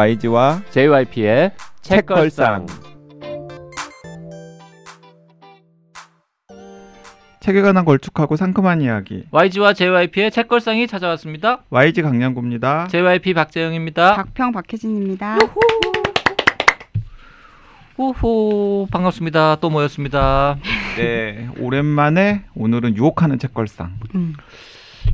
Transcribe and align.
YG와 0.00 0.62
JYP의 0.70 1.52
책걸상. 1.82 2.64
책에 7.40 7.60
관한 7.60 7.84
걸쭉하고 7.84 8.36
상큼한 8.36 8.80
이야기 8.80 9.24
YG와 9.30 9.74
JYP의 9.74 10.30
책걸상이 10.30 10.86
찾아왔습니다. 10.86 11.64
YG 11.68 12.00
강량구입니다. 12.00 12.88
JYP 12.88 13.34
박재영입니다. 13.34 14.14
박평 14.16 14.52
박혜진입니다. 14.52 15.36
호호 17.98 18.88
반갑습니다. 18.90 19.56
또 19.56 19.68
모였습니다. 19.68 20.56
네, 20.96 21.46
오랜만에 21.58 22.44
오늘은 22.54 22.96
유혹하는 22.96 23.38
책걸상. 23.38 23.98
음. 24.14 24.32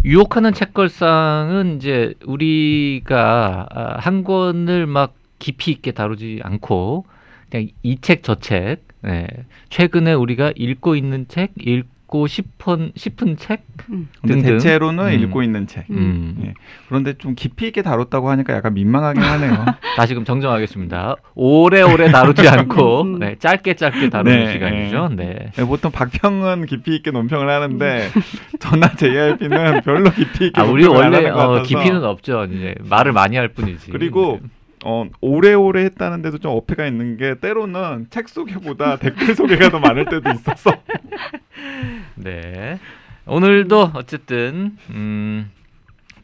유혹하는 0.05 0.52
책걸상은 0.55 1.77
이제 1.77 2.14
우리가 2.24 3.66
아, 3.70 3.98
한 3.98 4.24
권을 4.24 4.86
막 4.86 5.14
깊이 5.38 5.70
있게 5.72 5.92
다루지 5.92 6.41
않고 6.42 7.05
그냥 7.50 7.69
이 7.82 7.96
책 8.00 8.22
저 8.22 8.36
책, 8.36 8.78
네. 9.02 9.27
최근에 9.70 10.12
우리가 10.14 10.52
읽고 10.56 10.96
있는 10.96 11.27
책, 11.28 11.52
읽 11.56 11.86
고 12.06 12.28
싶은 12.28 12.92
싶은 12.95 13.37
책, 13.37 13.65
음. 13.91 14.09
근데 14.20 14.34
등등. 14.37 14.52
대체로는 14.52 15.06
음. 15.06 15.20
읽고 15.24 15.42
있는 15.42 15.66
책. 15.66 15.91
음. 15.91 16.37
예. 16.45 16.55
그런데 16.88 17.14
좀 17.19 17.34
깊이 17.34 17.66
있게 17.66 17.83
다뤘다고 17.83 18.30
하니까 18.30 18.55
약간 18.55 18.74
민망하긴 18.74 19.20
하네요. 19.24 19.64
다시 19.97 20.14
금 20.14 20.24
정정하겠습니다. 20.24 21.16
오래오래 21.34 22.12
다루지 22.12 22.48
않고 22.48 23.02
음. 23.02 23.19
네, 23.19 23.34
짧게 23.41 23.74
짧게 23.74 24.11
다루는 24.11 24.45
네, 24.45 24.52
시간이죠. 24.52 25.11
네. 25.16 25.50
네, 25.56 25.64
보통 25.64 25.91
박평은 25.91 26.66
깊이 26.66 26.95
있게 26.95 27.11
논평을 27.11 27.48
하는데 27.48 28.09
저나 28.61 28.95
JYP는 28.95 29.80
별로 29.84 30.11
깊이 30.12 30.47
있게 30.47 30.61
아, 30.61 30.64
우리 30.64 30.84
논평을 30.84 31.05
안 31.06 31.12
원래 31.12 31.28
어. 31.30 31.62
깊이는 31.62 32.05
없죠. 32.05 32.45
이제 32.45 32.77
말을 32.89 33.12
많이 33.12 33.36
할 33.36 33.48
뿐이지. 33.48 33.91
그리고 33.91 34.39
어, 34.84 35.05
오래오래 35.20 35.83
했다는데도 35.84 36.39
좀 36.39 36.52
어폐가 36.52 36.86
있는 36.86 37.17
게 37.17 37.34
때로는 37.41 38.06
책 38.11 38.28
소개보다 38.28 38.98
댓글 38.98 39.34
소개가 39.34 39.70
더 39.70 39.80
많을 39.80 40.05
때도 40.05 40.30
있었어. 40.30 40.70
네. 42.17 42.78
오늘도 43.27 43.91
어쨌든 43.95 44.77
음, 44.91 45.50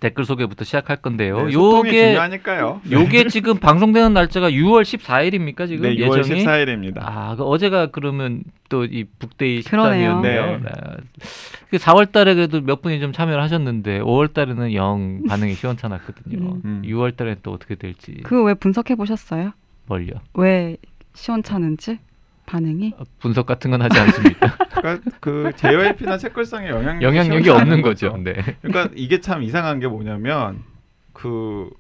댓글 0.01 0.25
소개부터 0.25 0.65
시작할 0.65 0.97
건데요. 0.97 1.47
네, 1.47 1.53
소통이 1.53 1.79
요게 1.89 1.91
중요하니까요. 2.09 2.81
네. 2.84 2.93
요게 2.93 3.29
지금 3.29 3.59
방송되는 3.59 4.12
날짜가 4.12 4.51
6월 4.51 4.83
14일입니까 4.83 5.69
지금 5.69 5.83
네, 5.83 5.97
6월 5.97 6.19
예정이? 6.19 6.45
14일입니다. 6.45 6.99
아, 7.01 7.34
그 7.37 7.45
어제가 7.45 7.87
그러면 7.87 8.43
또 8.69 8.84
이 8.84 9.05
북데이 9.19 9.62
그러네요. 9.62 10.17
13이었네요. 10.23 10.62
네. 10.65 10.71
그 11.71 11.77
4월 11.77 12.11
달에 12.11 12.34
그래도 12.34 12.61
몇 12.61 12.83
분이 12.83 13.01
좀 13.01 13.12
참여를 13.12 13.43
하셨는데 13.43 14.01
5월 14.01 14.33
달에는 14.33 14.75
영 14.75 15.23
반응이 15.29 15.55
시원찮았거든요. 15.55 16.39
음. 16.55 16.62
음. 16.65 16.83
6월 16.84 17.17
달에 17.17 17.37
또 17.43 17.53
어떻게 17.53 17.75
될지 17.75 18.12
그거 18.23 18.43
왜 18.45 18.55
분석해 18.55 18.95
보셨어요? 18.97 19.53
멀려. 19.87 20.15
왜 20.34 20.77
시원찮은지 21.15 21.99
반응이? 22.53 22.92
어, 22.98 23.05
분석 23.19 23.47
같은 23.47 23.70
건 23.70 23.81
하지 23.81 23.98
않습니다. 23.98 24.56
그러니까 24.77 25.11
그 25.20 25.53
JYP나 25.56 26.19
책걸상에 26.19 26.69
영향력이, 26.69 27.05
영향력이 27.05 27.48
없는 27.48 27.72
않은 27.72 27.83
거죠. 27.83 28.17
네. 28.22 28.34
그러니까 28.61 28.91
이게 28.94 29.20
참 29.20 29.42
이상한 29.42 29.81
게 29.81 29.89
뭐냐면 29.89 30.62
그 31.14 31.70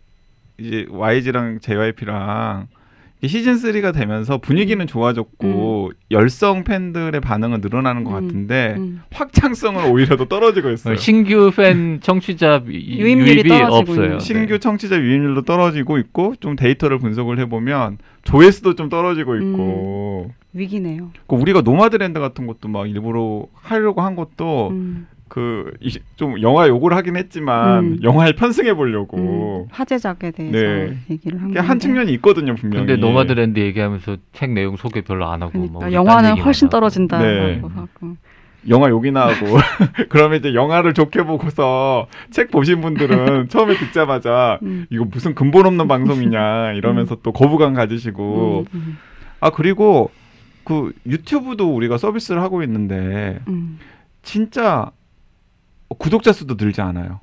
이제 0.58 0.86
YG랑 0.88 1.60
JYP랑 1.60 2.68
시즌 3.28 3.54
3가 3.54 3.94
되면서 3.94 4.38
분위기는 4.38 4.84
좋아졌고 4.86 5.92
열성 6.10 6.64
팬들의 6.64 7.20
반응은 7.20 7.60
늘어나는 7.60 8.02
것 8.04 8.10
음. 8.18 8.26
같은데 8.26 8.74
음. 8.78 9.02
확장성은 9.12 9.90
오히려 9.90 10.16
더 10.16 10.26
떨어지고 10.26 10.70
있어요. 10.70 10.94
어, 10.94 10.96
신규 11.00 11.50
팬 11.54 12.00
청취자 12.00 12.64
유- 12.66 12.72
유입률이 12.72 13.30
유입이 13.36 13.48
떨어지고 13.48 13.76
없어요. 13.76 14.04
있는. 14.06 14.18
신규 14.20 14.58
청취자 14.58 14.96
유입률도 14.98 15.42
떨어지고 15.42 15.98
있고 15.98 16.34
좀 16.40 16.56
데이터를 16.56 16.98
분석을 16.98 17.38
해보면 17.40 17.98
조회수도 18.24 18.74
좀 18.74 18.88
떨어지고 18.88 19.36
있고 19.36 20.30
위기네요. 20.52 21.10
그 21.28 21.36
우리가 21.36 21.60
노마드랜드 21.62 22.18
같은 22.20 22.46
것도 22.46 22.68
막 22.68 22.88
일부러 22.90 23.46
하려고 23.54 24.02
한 24.02 24.16
것도 24.16 24.68
음. 24.70 25.06
그좀 25.32 26.42
영화 26.42 26.68
욕을 26.68 26.94
하긴 26.94 27.16
했지만 27.16 27.78
음. 27.84 27.98
영화에 28.02 28.32
편승해 28.32 28.74
보려고 28.74 29.16
음. 29.16 29.68
화제작에 29.70 30.30
대해서 30.30 30.58
네. 30.58 30.98
얘기를 31.10 31.40
한. 31.40 31.56
한 31.56 31.78
측면이 31.78 32.12
있거든요 32.14 32.54
분명히. 32.54 32.86
근데 32.86 33.00
노마드랜드 33.00 33.58
얘기하면서 33.58 34.18
책 34.34 34.50
내용 34.50 34.76
소개 34.76 35.00
별로 35.00 35.26
안 35.30 35.40
하고 35.40 35.52
그러니까 35.52 35.78
뭐 35.78 35.92
영화는 35.92 36.38
훨씬 36.40 36.66
하고. 36.66 36.72
떨어진다라고 36.72 37.68
네. 37.68 37.74
하고. 37.74 38.16
영화 38.68 38.90
욕이나 38.90 39.26
하고 39.28 39.56
그러면 40.10 40.38
이제 40.38 40.52
영화를 40.52 40.92
좋게 40.92 41.22
보고서 41.22 42.08
책 42.30 42.50
보신 42.50 42.82
분들은 42.82 43.48
처음에 43.50 43.76
듣자마자 43.78 44.58
음. 44.62 44.86
이거 44.90 45.06
무슨 45.06 45.34
근본 45.34 45.64
없는 45.64 45.88
방송이냐 45.88 46.72
이러면서 46.72 47.16
또 47.22 47.32
거부감 47.32 47.72
가지시고 47.72 48.66
음, 48.74 48.78
음, 48.78 48.98
아 49.40 49.48
그리고 49.50 50.10
그 50.64 50.92
유튜브도 51.06 51.74
우리가 51.74 51.96
서비스를 51.96 52.42
하고 52.42 52.62
있는데 52.62 53.40
음. 53.48 53.78
진짜 54.22 54.92
구독자 55.98 56.32
수도 56.32 56.56
늘지 56.58 56.80
않아요. 56.80 57.20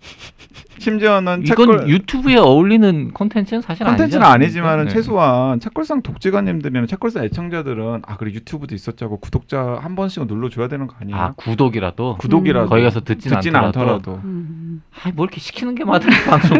심지어는 0.78 1.42
이건 1.42 1.44
책걸 1.44 1.88
유튜브에 1.88 2.36
어울리는 2.36 3.10
콘텐츠는 3.12 3.62
사실 3.62 3.84
컨텐츠는 3.84 4.24
아니지 4.24 4.44
아니지만은 4.44 4.70
않습니까? 4.70 4.94
네. 4.94 4.94
최소한 4.94 5.60
책걸상 5.60 6.02
독지가님들이나 6.02 6.86
책걸상 6.86 7.24
애청자들은 7.24 8.02
아 8.06 8.16
그래 8.16 8.32
유튜브도 8.32 8.74
있었자고 8.74 9.18
구독자 9.18 9.78
한 9.80 9.96
번씩은 9.96 10.28
눌러줘야 10.28 10.68
되는 10.68 10.86
거 10.86 10.94
아니에요? 11.00 11.16
아 11.18 11.32
구독이라도 11.36 12.18
구독이라도 12.18 12.68
거기 12.68 12.82
가서 12.82 13.00
듣진, 13.00 13.32
듣지는 13.32 13.58
않더라도, 13.58 13.94
않더라도 13.94 14.20
음. 14.24 14.82
아이 15.02 15.12
뭘 15.12 15.26
이렇게 15.26 15.40
시키는 15.40 15.74
게 15.74 15.84
많아 15.84 16.06
방송 16.30 16.58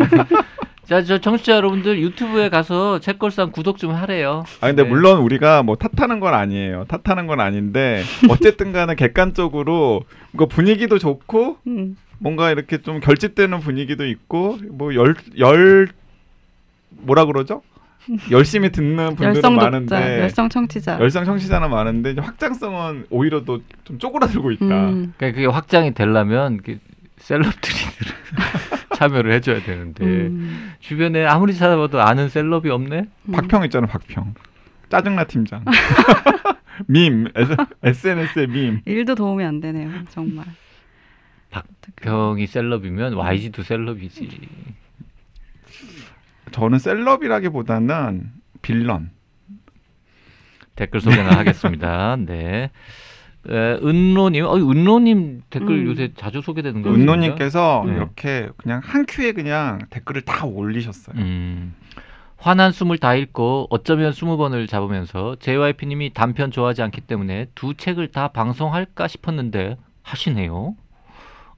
자 0.88 1.02
저 1.02 1.18
청취자 1.18 1.54
여러분들 1.56 2.00
유튜브에 2.00 2.48
가서 2.48 2.98
책걸상 2.98 3.50
구독 3.52 3.76
좀 3.78 3.94
하래요 3.94 4.44
아 4.60 4.68
근데 4.68 4.82
네. 4.84 4.88
물론 4.88 5.20
우리가 5.20 5.62
뭐 5.62 5.76
탓하는 5.76 6.18
건 6.18 6.32
아니에요. 6.34 6.86
탓하는 6.88 7.26
건 7.26 7.40
아닌데 7.40 8.02
어쨌든 8.30 8.72
간에 8.72 8.94
객관적으로 8.94 10.04
뭐 10.32 10.46
분위기도 10.46 10.98
좋고 10.98 11.58
음. 11.66 11.96
뭔가 12.18 12.50
이렇게 12.50 12.78
좀 12.82 13.00
결집되는 13.00 13.60
분위기도 13.60 14.06
있고 14.06 14.58
뭐열열 14.70 15.88
뭐라 16.90 17.26
그러죠? 17.26 17.62
열심히 18.32 18.72
듣는 18.72 19.08
분들은 19.08 19.34
열성 19.34 19.56
많은데 19.56 20.20
열성 20.20 20.48
청취자. 20.48 20.98
열성 21.00 21.24
청취자는 21.26 21.68
많은데 21.70 22.14
확장성은 22.18 23.06
오히려 23.10 23.44
또 23.44 23.60
좀 23.84 23.98
쪼그라들고 23.98 24.50
있다. 24.52 24.64
음. 24.64 25.12
그러니까 25.18 25.36
그게 25.36 25.46
확장이 25.46 25.92
되려면 25.92 26.60
그 26.64 26.78
셀럽들이 27.18 27.74
참여를 28.98 29.30
해줘야 29.32 29.62
되는데 29.62 30.04
음. 30.04 30.72
주변에 30.80 31.24
아무리 31.24 31.54
찾아봐도 31.54 32.00
아는 32.00 32.28
셀럽이 32.28 32.68
없네 32.68 33.04
음. 33.28 33.32
박평 33.32 33.62
있잖아 33.66 33.86
박평. 33.86 34.34
짜증나 34.88 35.24
팀장. 35.24 35.64
밈 36.88 37.28
SNS의 37.84 38.48
밈. 38.48 38.82
일도 38.86 39.14
도움이 39.14 39.44
안 39.44 39.60
되네요, 39.60 39.88
정말. 40.08 40.46
병이 41.96 42.46
셀럽이면 42.46 43.14
YG도 43.14 43.62
셀럽이지 43.62 44.48
저는 46.50 46.78
셀럽이라기보다는 46.80 48.32
빌런. 48.62 49.10
댓글 50.74 51.00
소개나 51.00 51.36
하겠습니다. 51.38 52.16
네. 52.16 52.70
에, 53.50 53.78
은로님, 53.82 54.44
어, 54.44 54.56
은로님 54.56 55.42
댓글 55.50 55.78
음. 55.78 55.86
요새 55.86 56.12
자주 56.14 56.42
소개되는 56.42 56.82
거 56.82 56.90
은노님께서 56.90 57.84
네. 57.86 57.94
이렇게 57.94 58.48
그냥 58.56 58.80
한 58.84 59.06
큐에 59.06 59.32
그냥 59.32 59.78
댓글을 59.90 60.22
다 60.22 60.44
올리셨어요. 60.44 61.16
음, 61.18 61.74
화난 62.36 62.72
숨을 62.72 62.98
다 62.98 63.14
읽고 63.14 63.68
어쩌면 63.70 64.12
스무 64.12 64.36
번을 64.36 64.66
잡으면서 64.66 65.36
JYP님이 65.40 66.12
단편 66.14 66.50
좋아하지 66.50 66.82
않기 66.82 67.02
때문에 67.02 67.46
두 67.54 67.74
책을 67.74 68.08
다 68.08 68.28
방송할까 68.28 69.08
싶었는데 69.08 69.76
하시네요. 70.02 70.74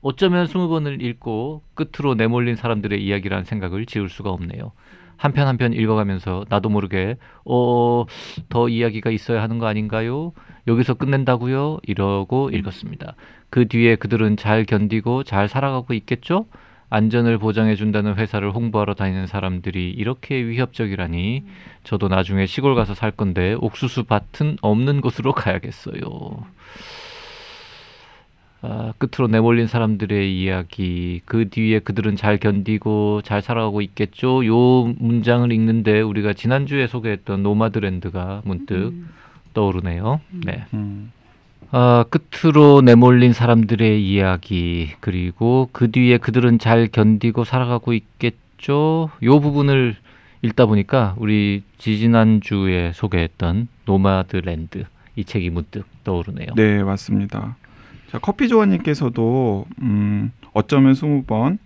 어쩌면 0.03 0.47
스무 0.47 0.69
번을 0.69 1.03
읽고 1.03 1.63
끝으로 1.75 2.15
내몰린 2.15 2.57
사람들의 2.57 3.05
이야기라는 3.05 3.45
생각을 3.45 3.85
지울 3.85 4.09
수가 4.09 4.31
없네요. 4.31 4.73
한 5.21 5.33
편 5.33 5.47
한 5.47 5.57
편 5.59 5.73
읽어가면서 5.75 6.47
나도 6.49 6.71
모르게 6.71 7.17
어, 7.45 8.07
더 8.49 8.69
이야기가 8.69 9.11
있어야 9.11 9.43
하는 9.43 9.59
거 9.59 9.67
아닌가요? 9.67 10.33
여기서 10.67 10.95
끝낸다고요? 10.95 11.79
이러고 11.83 12.51
읽었습니다. 12.51 13.15
그 13.51 13.69
뒤에 13.69 13.97
그들은 13.97 14.37
잘 14.37 14.65
견디고 14.65 15.25
잘 15.25 15.49
살아가고 15.49 15.93
있겠죠? 15.95 16.47
안전을 16.89 17.39
보장해 17.39 17.77
준다는 17.77 18.17
회사를 18.17 18.51
홍보하러 18.51 18.95
다니는 18.95 19.27
사람들이 19.27 19.91
이렇게 19.91 20.37
위협적이라니 20.37 21.45
저도 21.85 22.09
나중에 22.09 22.47
시골 22.47 22.75
가서 22.75 22.95
살 22.95 23.11
건데 23.13 23.55
옥수수 23.61 24.05
밭은 24.05 24.57
없는 24.63 25.01
곳으로 25.01 25.33
가야겠어요. 25.33 26.01
아, 28.63 28.93
끝으로 28.99 29.29
내몰린 29.29 29.67
사람들의 29.67 30.39
이야기 30.39 31.23
그 31.25 31.49
뒤에 31.49 31.79
그들은 31.79 32.17
잘 32.17 32.37
견디고 32.37 33.23
잘 33.23 33.41
살아가고 33.41 33.81
있겠죠. 33.81 34.45
요 34.47 34.93
문장을 34.99 35.51
읽는데 35.51 36.01
우리가 36.03 36.35
지난주에 36.35 36.87
소개했던 36.87 37.43
노마드랜드가 37.43 38.43
문득 38.45 38.75
음. 38.75 39.09
떠오르네요. 39.55 40.21
네. 40.45 40.65
음. 40.75 41.13
아, 41.71 42.05
끝으로 42.11 42.83
내몰린 42.83 43.33
사람들의 43.33 44.05
이야기 44.05 44.91
그리고 45.01 45.69
그 45.73 45.91
뒤에 45.91 46.19
그들은 46.19 46.59
잘 46.59 46.89
견디고 46.89 47.45
살아가고 47.45 47.95
있겠죠. 47.95 49.11
요 49.23 49.41
부분을 49.41 49.97
읽다 50.43 50.67
보니까 50.67 51.15
우리 51.19 51.63
지지난 51.79 52.41
주에 52.41 52.93
소개했던 52.95 53.69
노마드랜드 53.87 54.85
이 55.17 55.25
책이 55.25 55.51
문득 55.51 55.87
떠오르네요. 56.05 56.49
네, 56.57 56.83
맞습니다. 56.83 57.57
자, 58.11 58.19
커피 58.19 58.49
조아님께서도 58.49 59.67
음, 59.83 60.33
어쩌면 60.53 60.95
20번 60.95 61.59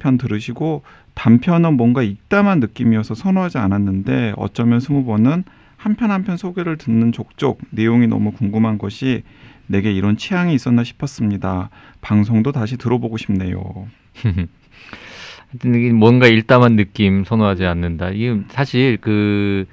편 0.00 0.18
들으시고 0.18 0.82
단편은 1.14 1.76
뭔가 1.76 2.02
읽다만 2.02 2.60
느낌이어서 2.60 3.14
선호하지 3.14 3.58
않았는데 3.58 4.34
어쩌면 4.36 4.80
20번은 4.80 5.44
한편 5.76 6.10
한편 6.10 6.36
소개를 6.36 6.78
듣는 6.78 7.12
족족 7.12 7.60
내용이 7.70 8.06
너무 8.08 8.32
궁금한 8.32 8.76
것이 8.76 9.22
내게 9.66 9.92
이런 9.92 10.16
취향이 10.16 10.54
있었나 10.54 10.84
싶었습니다. 10.84 11.70
방송도 12.00 12.52
다시 12.52 12.76
들어보고 12.76 13.16
싶네요. 13.16 13.86
하여튼 15.52 15.96
뭔가 15.96 16.26
읽다만 16.26 16.76
느낌 16.76 17.24
선호하지 17.24 17.64
않는다. 17.64 18.10
이게 18.10 18.40
사실 18.48 18.98
그 19.00 19.66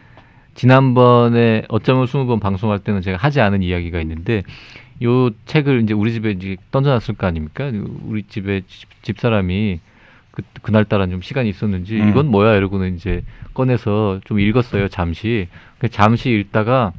지난번에 0.55 1.63
어쩌면 1.67 2.05
20번 2.05 2.39
방송할 2.39 2.79
때는 2.79 3.01
제가 3.01 3.17
하지 3.17 3.41
않은 3.41 3.63
이야기가 3.63 3.99
있는데 4.01 4.43
요 5.03 5.29
책을 5.45 5.81
이제 5.83 5.93
우리 5.93 6.13
집에 6.13 6.31
이제 6.31 6.57
던져놨을 6.71 7.15
거 7.17 7.27
아닙니까? 7.27 7.71
우리 8.03 8.23
집에 8.23 8.61
집, 8.67 8.89
집 9.03 9.19
사람이 9.19 9.79
그 10.31 10.41
그날따라 10.61 11.07
좀 11.07 11.21
시간이 11.21 11.49
있었는지 11.49 11.99
음. 11.99 12.09
이건 12.09 12.27
뭐야 12.27 12.55
이러고는 12.55 12.95
이제 12.95 13.23
꺼내서 13.53 14.19
좀 14.25 14.39
읽었어요 14.39 14.87
잠시 14.87 15.47
그 15.77 15.89
잠시 15.89 16.31
읽다가 16.31 16.91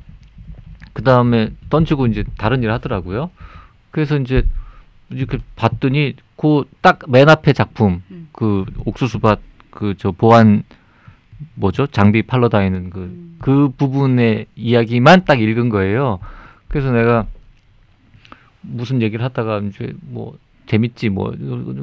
그 0.92 1.02
다음에 1.02 1.50
던지고 1.70 2.06
이제 2.06 2.24
다른 2.38 2.62
일 2.62 2.70
하더라고요. 2.70 3.30
그래서 3.90 4.16
이제 4.18 4.44
이렇게 5.10 5.38
봤더니 5.56 6.14
그 6.36 6.64
딱 6.82 7.00
맨 7.08 7.28
앞에 7.28 7.52
작품 7.52 8.02
음. 8.10 8.28
그 8.32 8.64
옥수수밭 8.84 9.40
그 9.70 9.94
저 9.98 10.12
보안 10.12 10.62
뭐죠 11.54 11.86
장비 11.88 12.22
팔러 12.22 12.48
다니는 12.48 12.90
그 12.90 13.00
음. 13.00 13.36
그 13.40 13.68
부분의 13.76 14.46
이야기만 14.56 15.24
딱 15.24 15.40
읽은 15.40 15.68
거예요. 15.68 16.20
그래서 16.68 16.92
내가 16.92 17.26
무슨 18.64 19.02
얘기를 19.02 19.24
하다가 19.24 19.58
이제 19.68 19.92
뭐 20.02 20.38
재밌지 20.66 21.08
뭐 21.10 21.34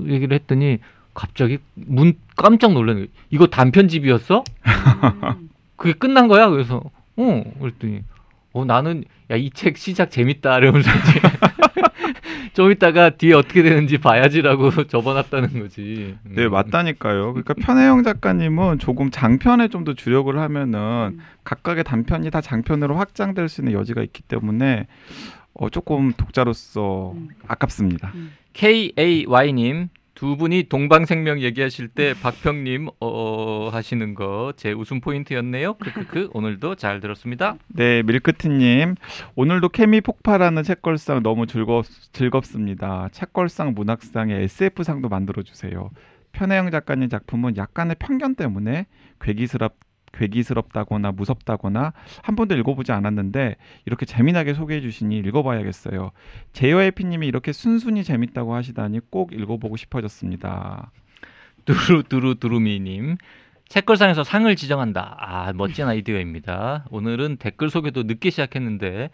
얘기를 0.08 0.34
했더니 0.36 0.80
갑자기 1.14 1.60
문 1.76 2.14
깜짝 2.36 2.74
놀라는 2.74 3.02
거예요. 3.02 3.08
이거 3.30 3.48
단편집이었어? 3.48 4.44
음. 4.66 5.50
그게 5.76 5.94
끝난 5.94 6.28
거야? 6.28 6.50
그래서 6.50 6.82
어 7.18 7.44
그랬더니 7.60 8.02
어 8.54 8.66
나는 8.66 9.04
야 9.30 9.36
이 9.38 9.50
책 9.54 9.78
시작 9.78 10.12
재밌다 10.12 10.58
이러면서 10.58 10.90
이제 10.90 11.20
좀 12.54 12.70
이따가 12.72 13.10
뒤에 13.12 13.34
어떻게 13.34 13.64
되는지 13.64 13.98
봐야지라고 13.98 14.72
접어놨다는 14.88 15.60
거지. 15.62 16.18
음. 16.26 16.32
네, 16.36 16.48
맞다니까요. 16.50 17.34
그러니까 17.34 17.54
편혜영 17.54 18.04
작가님은 18.04 18.80
조금 18.80 19.10
장편에 19.10 19.68
좀 19.70 19.82
더 19.86 19.94
주력을 19.96 20.38
하면은 20.38 21.20
각각의 21.44 21.84
단편이 21.86 22.30
다 22.30 22.40
장편으로 22.42 22.96
확장될 22.98 23.50
수 23.50 23.62
있는 23.62 23.74
여지가 23.74 24.04
있기 24.04 24.22
때문에 24.24 24.86
어, 25.54 25.70
조금 25.70 26.14
독자로서 26.14 27.12
음. 27.16 27.30
아깝습니다. 27.48 28.12
음. 28.16 28.34
KAY님 28.54 29.90
두 30.14 30.38
분이 30.38 30.66
동방생명 30.70 31.40
얘기하실 31.42 31.88
때 31.88 32.14
박평님 32.22 32.90
어 33.00 33.70
하시는 33.72 34.14
거 34.14 34.54
제 34.56 34.72
웃음 34.72 35.00
포인트였네요. 35.00 35.76
크크크 35.76 36.30
오늘도 36.34 36.76
잘 36.76 37.00
들었습니다. 37.00 37.56
네, 37.70 38.04
밀크티님 38.04 38.96
오늘도 39.36 39.70
케미 39.70 40.00
폭발하는 40.02 40.62
책걸상 40.64 41.24
너무 41.24 41.48
즐겁 41.48 41.86
즐겁습니다. 42.12 43.10
책걸상 43.12 43.74
문학상에 43.74 44.36
SF상도 44.36 45.10
만들어 45.10 45.42
주세요. 45.42 45.90
편혜영 46.34 46.70
작가님 46.72 47.10
작품은 47.10 47.58
약간의 47.58 47.96
편견 48.00 48.36
때문에 48.36 48.86
괴기스럽 49.22 49.76
괴기스럽다거나 50.14 51.12
무섭다거나 51.12 51.94
한 52.22 52.36
번도 52.36 52.56
읽어보지 52.58 52.92
않았는데 52.92 53.56
이렇게 53.86 54.06
재미나게 54.06 54.54
소개해 54.54 54.82
주시니 54.82 55.18
읽어봐야겠어요. 55.20 56.12
제이와이피님이 56.54 57.28
이렇게 57.28 57.52
순순히 57.52 58.04
재밌다고 58.04 58.54
하시다니 58.56 59.02
꼭 59.10 59.34
읽어보고 59.34 59.78
싶어졌습니다. 59.78 60.92
두루두루두루미님 61.66 63.18
책걸상에서 63.70 64.26
상을 64.26 64.54
지정한다. 64.54 65.16
아 65.18 65.54
멋진 65.54 65.88
아이디어입니다. 65.88 66.86
오늘은 66.92 67.38
댓글 67.38 67.70
소개도 67.70 68.04
늦게 68.04 68.30
시작했는데 68.30 69.12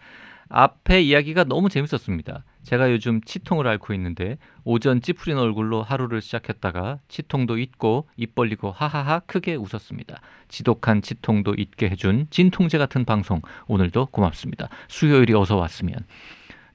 앞에 0.48 1.02
이야기가 1.02 1.44
너무 1.44 1.68
재밌었습니다. 1.68 2.44
제가 2.62 2.90
요즘 2.92 3.20
치통을 3.22 3.66
앓고 3.66 3.94
있는데 3.94 4.36
오전 4.64 5.00
찌푸린 5.00 5.38
얼굴로 5.38 5.82
하루를 5.82 6.20
시작했다가 6.20 6.98
치통도 7.08 7.58
잊고 7.58 8.08
입 8.16 8.34
벌리고 8.34 8.70
하하하 8.70 9.20
크게 9.20 9.54
웃었습니다. 9.54 10.20
지독한 10.48 11.00
치통도 11.02 11.54
잊게 11.54 11.88
해준 11.88 12.26
진통제 12.30 12.78
같은 12.78 13.04
방송 13.04 13.40
오늘도 13.68 14.08
고맙습니다. 14.10 14.68
수요일이 14.88 15.34
어서 15.34 15.56
왔으면 15.56 15.96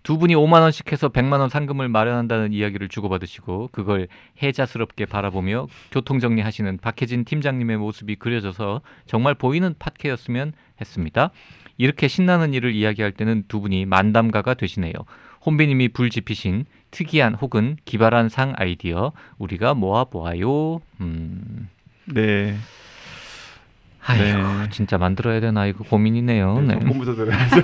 두 0.04 0.18
분이 0.18 0.36
5만 0.36 0.62
원씩 0.62 0.92
해서 0.92 1.10
100만 1.10 1.40
원 1.40 1.50
상금을 1.50 1.88
마련한다는 1.88 2.52
이야기를 2.52 2.90
주고받으시고 2.90 3.70
그걸 3.72 4.10
해자스럽게 4.42 5.06
바라보며 5.06 5.68
교통 5.92 6.20
정리하시는 6.20 6.78
박혜진 6.78 7.24
팀장님의 7.24 7.78
모습이 7.78 8.18
그려져서 8.18 8.82
정말 9.06 9.34
보이는 9.34 9.74
팟캐였으면 9.80 10.54
했습니다. 10.82 11.32
이렇게 11.78 12.08
신나는 12.08 12.54
일을 12.54 12.74
이야기할 12.74 13.14
때는 13.14 13.46
두 13.48 13.62
분이 13.62 13.86
만담가가 13.86 14.54
되시네요. 14.54 14.94
혼비님이 15.46 15.90
불지피신 15.90 16.66
특이한 16.92 17.36
혹은 17.36 17.78
기발한 17.86 18.30
상 18.30 18.54
아이디어 18.58 19.14
우리가 19.38 19.74
모아 19.74 20.04
보아요. 20.06 20.82
음. 21.02 21.70
네. 22.06 22.56
아이고 24.06 24.24
네. 24.38 24.70
진짜 24.72 24.98
만들어야 24.98 25.40
되나 25.40 25.66
이거 25.66 25.84
고민이네요. 25.84 26.60
네. 26.62 26.80
정보부터 26.80 27.16
들어야죠. 27.16 27.56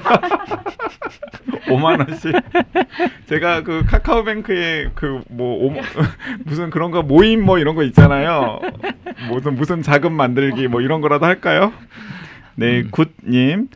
5만 1.68 2.00
원씩. 2.00 2.34
제가 3.28 3.64
그 3.64 3.84
카카오뱅크에 3.86 4.90
그 4.96 5.22
뭐 5.30 5.72
무슨 6.46 6.70
그런 6.70 6.92
거 6.92 7.04
모임 7.04 7.44
뭐 7.46 7.60
이런 7.60 7.76
거 7.76 7.84
있잖아요. 7.84 8.60
무슨 9.30 9.56
무슨 9.56 9.82
자금 9.82 10.14
만들기 10.14 10.68
뭐 10.68 10.82
이런 10.82 11.02
거라도 11.02 11.26
할까요? 11.26 11.74
네, 12.56 12.82
음. 12.82 12.90
굿님. 12.92 13.68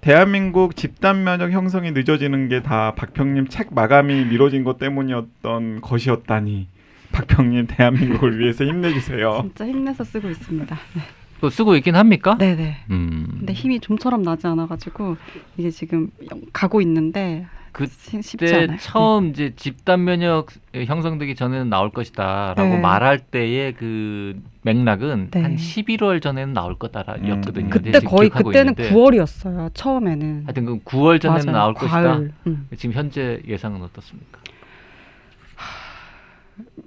대한민국 0.00 0.76
집단 0.76 1.24
면역 1.24 1.52
형성이 1.52 1.90
늦어지는 1.92 2.48
게 2.48 2.60
다 2.62 2.94
박평님 2.94 3.48
책 3.48 3.72
마감이 3.74 4.24
미뤄진 4.24 4.64
것 4.64 4.78
때문이었던 4.78 5.80
것이었다니. 5.82 6.66
박평님 7.12 7.66
대한민국을 7.68 8.38
위해서 8.38 8.64
힘내주세요. 8.64 9.40
진짜 9.42 9.66
힘내서 9.66 10.04
쓰고 10.04 10.28
있습니다. 10.30 10.76
네. 10.94 11.02
그거 11.40 11.48
쓰고 11.48 11.74
있긴 11.76 11.96
합니까? 11.96 12.36
네네. 12.36 12.76
음. 12.90 13.26
근데 13.38 13.54
힘이 13.54 13.80
좀처럼 13.80 14.22
나지 14.22 14.46
않아가지고 14.46 15.16
이게 15.56 15.70
지금 15.70 16.10
가고 16.52 16.82
있는데 16.82 17.46
그 17.72 17.86
그때. 17.86 18.76
처음 18.78 19.28
이제 19.30 19.54
집단 19.56 20.04
면역 20.04 20.48
형성되기 20.74 21.34
전에는 21.34 21.70
나올 21.70 21.90
것이다라고 21.90 22.62
네. 22.62 22.78
말할 22.78 23.20
때의 23.20 23.72
그 23.74 24.38
맥락은 24.62 25.30
네. 25.30 25.40
한 25.40 25.56
11월 25.56 26.20
전에는 26.20 26.52
나올 26.52 26.74
거다였거든요. 26.74 27.66
음. 27.66 27.70
그때 27.70 28.00
거의 28.00 28.28
그때는 28.28 28.74
9월이었어요. 28.74 29.70
처음에는. 29.72 30.42
하여튼 30.44 30.66
그 30.66 30.78
9월 30.80 31.20
전에는 31.22 31.46
맞아요. 31.46 31.56
나올 31.58 31.74
것이다. 31.74 32.02
가을. 32.02 32.32
음. 32.48 32.68
지금 32.76 32.92
현재 32.94 33.40
예상은 33.46 33.80
어떻습니까? 33.82 34.40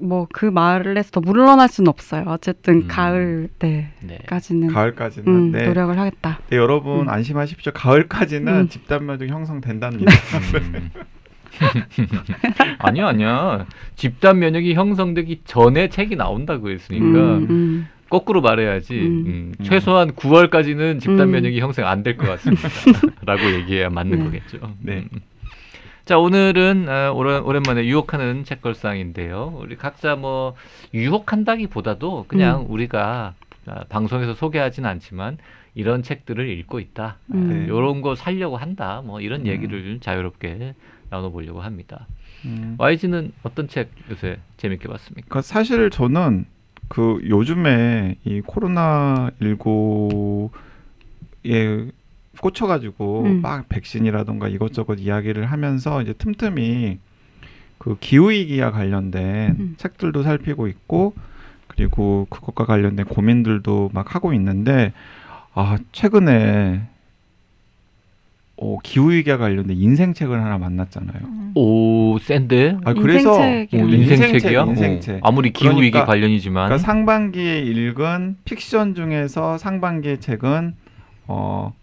뭐 0.04 0.28
그 0.32 0.46
말에서 0.46 1.12
더 1.12 1.20
물러날 1.22 1.68
수는 1.68 1.88
없어요. 1.90 2.24
어쨌든 2.28 2.74
음. 2.84 2.88
가을 2.88 3.50
네. 3.60 3.94
때까지는 4.08 4.68
가을까지는 4.70 5.28
음, 5.28 5.52
네. 5.52 5.66
노력을 5.68 5.98
하겠다. 5.98 6.40
네, 6.50 6.58
여러분 6.58 7.02
음. 7.02 7.10
안심하십시오. 7.10 7.72
가을까지는 7.74 8.54
음. 8.54 8.70
집단 8.70 9.06
면역 9.06 9.28
형성된답니다. 9.28 10.12
음. 10.56 10.90
아니야 12.80 13.08
아니야. 13.08 13.66
집단 13.96 14.40
면역이 14.40 14.74
형성되기 14.74 15.42
전에 15.46 15.90
책이 15.90 16.16
나온다고 16.16 16.70
했으니까 16.70 17.06
음, 17.06 17.48
음. 17.50 17.88
거꾸로 18.10 18.42
말해야지. 18.42 18.94
음. 19.00 19.54
최소한 19.64 20.12
9월까지는 20.12 21.00
집단 21.00 21.28
음. 21.28 21.32
면역이 21.32 21.60
형성 21.60 21.86
안 21.86 22.04
될 22.04 22.18
것 22.18 22.28
같습니다. 22.28 22.70
라고 23.26 23.44
얘기해야 23.52 23.90
맞는 23.90 24.18
네. 24.20 24.24
거겠죠. 24.26 24.58
네. 24.82 25.06
음. 26.04 26.06
자 26.06 26.20
오늘은 26.20 26.88
어, 26.90 27.14
오랜, 27.14 27.44
오랜 27.44 27.64
만에 27.66 27.86
유혹하는 27.86 28.44
책걸상인데요. 28.44 29.58
우리 29.60 29.78
각자 29.78 30.16
뭐 30.16 30.56
유혹한다기보다도 30.94 32.26
그냥 32.28 32.62
음. 32.62 32.72
우리가 32.72 33.34
아, 33.66 33.84
방송에서 33.88 34.34
소개하진 34.34 34.86
않지만 34.86 35.38
이런 35.76 36.04
책들을 36.04 36.48
읽고 36.60 36.80
있다. 36.80 37.18
음. 37.34 37.50
네. 37.50 37.66
이런 37.66 38.02
거 38.02 38.16
살려고 38.16 38.58
한다. 38.58 39.02
뭐 39.04 39.22
이런 39.22 39.42
음. 39.42 39.48
얘기를 39.48 40.00
자유롭게 40.02 40.76
나눠보려고 41.10 41.62
합니다. 41.62 42.06
음. 42.46 42.76
YG는 42.78 43.32
어떤 43.44 43.70
책 43.70 43.90
요새 44.10 44.40
재밌게 44.58 44.90
봤습니까? 44.90 45.28
그러니까 45.30 45.42
사실 45.42 45.90
저는 45.90 46.46
그 46.90 47.22
요즘에 47.28 48.18
이 48.26 48.42
코로나 48.42 49.32
19에 49.42 51.92
꽂혀가지고 52.40 53.24
음. 53.24 53.42
막 53.42 53.70
백신이라던가 53.70 54.48
이것저것 54.48 54.96
이야기를 55.00 55.46
하면서 55.46 56.02
이제 56.02 56.14
틈틈이 56.14 56.98
그 57.78 57.98
기후 58.00 58.32
위기와 58.32 58.72
관련된 58.72 59.56
음. 59.60 59.74
책들도 59.78 60.24
살피고 60.24 60.68
있고 60.68 61.14
그리고 61.68 62.28
그것과 62.30 62.66
관련된 62.66 63.06
고민들도 63.06 63.92
막 63.94 64.16
하고 64.16 64.34
있는데 64.34 64.94
아 65.54 65.78
최근에 65.92 66.84
어, 68.58 68.78
기후 68.84 69.12
위기와 69.12 69.38
관련된 69.38 69.76
인생책을 69.76 70.42
하나 70.42 70.58
만났잖아요. 70.58 71.22
오 71.56 72.18
센데? 72.20 72.78
아 72.86 72.94
그래서. 72.94 73.34
오, 73.34 73.38
음, 73.42 73.68
인생책이야? 73.74 74.64
인생책. 74.66 75.16
어, 75.16 75.20
아무리 75.28 75.52
기후 75.52 75.72
위기 75.82 75.92
그러니까- 75.92 76.06
관련이지만 76.06 76.68
그러니까 76.68 76.78
상반기에 76.86 77.60
읽은 77.62 78.38
픽션 78.46 78.96
중에서 78.96 79.58
상반기의 79.58 80.20
책은 80.22 80.76
어 81.28 81.74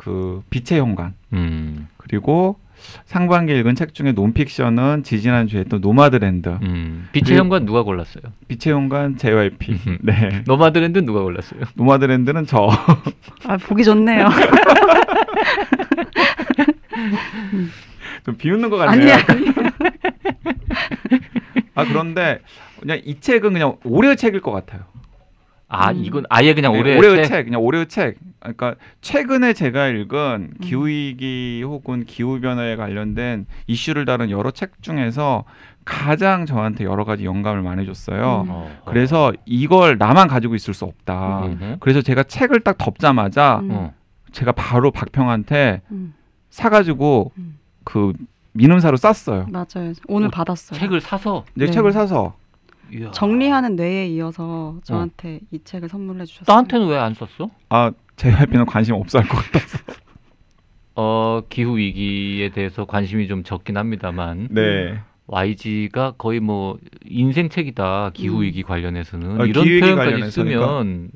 그 0.00 0.42
빛의 0.48 0.80
현관 0.80 1.12
음, 1.34 1.86
그리고 1.98 2.58
상반기에 3.04 3.58
읽은 3.58 3.74
책 3.74 3.92
중에 3.92 4.12
논픽션은 4.12 5.02
지지난 5.02 5.46
주에 5.46 5.64
또 5.64 5.76
노마드랜드 5.78 6.48
음. 6.62 7.06
빛의 7.12 7.24
그리고- 7.26 7.40
현관 7.40 7.66
누가 7.66 7.82
골랐어요? 7.82 8.22
빛의 8.48 8.74
현관 8.74 9.18
JYP 9.18 9.72
음. 9.86 9.98
네 10.00 10.42
노마드랜드 10.48 11.00
누가 11.00 11.20
골랐어요? 11.20 11.60
노마드랜드는 11.74 12.46
저 12.46 12.70
아, 13.44 13.58
보기 13.58 13.84
좋네요. 13.84 14.24
좀 18.24 18.36
비웃는 18.38 18.70
것 18.70 18.76
같네요. 18.78 19.12
아니야. 19.14 19.18
아 21.74 21.84
그런데 21.84 22.40
그냥 22.80 23.00
이 23.04 23.20
책은 23.20 23.52
그냥 23.52 23.76
올해의 23.84 24.16
책일 24.16 24.40
것 24.40 24.50
같아요. 24.52 24.82
아 25.68 25.90
음. 25.90 26.02
이건 26.02 26.24
아예 26.30 26.54
그냥 26.54 26.72
네, 26.72 26.80
올해 26.80 26.96
올해의 26.96 27.26
책, 27.26 27.44
그냥 27.44 27.60
올해의 27.60 27.86
책. 27.88 28.16
그러니까 28.40 28.74
최근에 29.02 29.52
제가 29.52 29.88
읽은 29.88 30.50
음. 30.52 30.54
기후 30.60 30.86
위기 30.88 31.62
혹은 31.64 32.04
기후 32.04 32.40
변화에 32.40 32.76
관련된 32.76 33.46
이슈를 33.66 34.04
다룬 34.04 34.30
여러 34.30 34.50
책 34.50 34.82
중에서 34.82 35.44
가장 35.84 36.46
저한테 36.46 36.84
여러 36.84 37.04
가지 37.04 37.24
영감을 37.24 37.62
많이 37.62 37.84
줬어요. 37.86 38.42
음. 38.46 38.50
어, 38.50 38.70
그래서 38.86 39.32
이걸 39.44 39.98
나만 39.98 40.28
가지고 40.28 40.54
있을 40.54 40.72
수 40.74 40.84
없다. 40.84 41.44
음. 41.46 41.76
그래서 41.80 42.00
제가 42.02 42.22
책을 42.22 42.60
딱 42.60 42.78
덮자마자 42.78 43.60
음. 43.62 43.70
어. 43.72 43.94
제가 44.32 44.52
바로 44.52 44.90
박평한테 44.92 45.82
음, 45.90 46.14
사가지고 46.50 47.32
음. 47.36 47.58
그 47.84 48.12
민음사로 48.52 48.96
쌌어요. 48.96 49.46
맞아요. 49.50 49.92
오늘 50.06 50.28
어, 50.28 50.30
받았어요. 50.30 50.78
책을 50.78 51.00
사서 51.00 51.44
내 51.54 51.66
네. 51.66 51.72
책을 51.72 51.92
사서 51.92 52.34
이야. 52.92 53.10
정리하는 53.12 53.76
뇌에 53.76 54.06
이어서 54.08 54.76
저한테 54.84 55.40
이 55.50 55.60
책을 55.64 55.88
선물해 55.88 56.24
주셨어요. 56.26 56.52
나한테는 56.52 56.88
왜 56.88 56.96
안 56.98 57.14
썼어? 57.14 57.50
아 57.68 57.90
JYP는 58.24 58.66
관심 58.66 58.94
없어 58.96 59.18
할 59.18 59.28
것 59.28 59.36
같아서. 59.38 59.78
어 60.94 61.42
기후 61.48 61.78
위기에 61.78 62.50
대해서 62.50 62.84
관심이 62.84 63.26
좀 63.28 63.42
적긴 63.44 63.76
합니다만 63.78 64.48
네. 64.50 64.98
YG가 65.28 66.14
거의 66.18 66.40
뭐 66.40 66.76
인생 67.06 67.48
책이다 67.48 68.10
기후 68.12 68.38
음. 68.38 68.42
위기 68.42 68.62
관련해서는 68.62 69.40
아, 69.40 69.44
이런 69.46 69.64
표현까지. 69.64 70.30
쓰면 70.32 71.10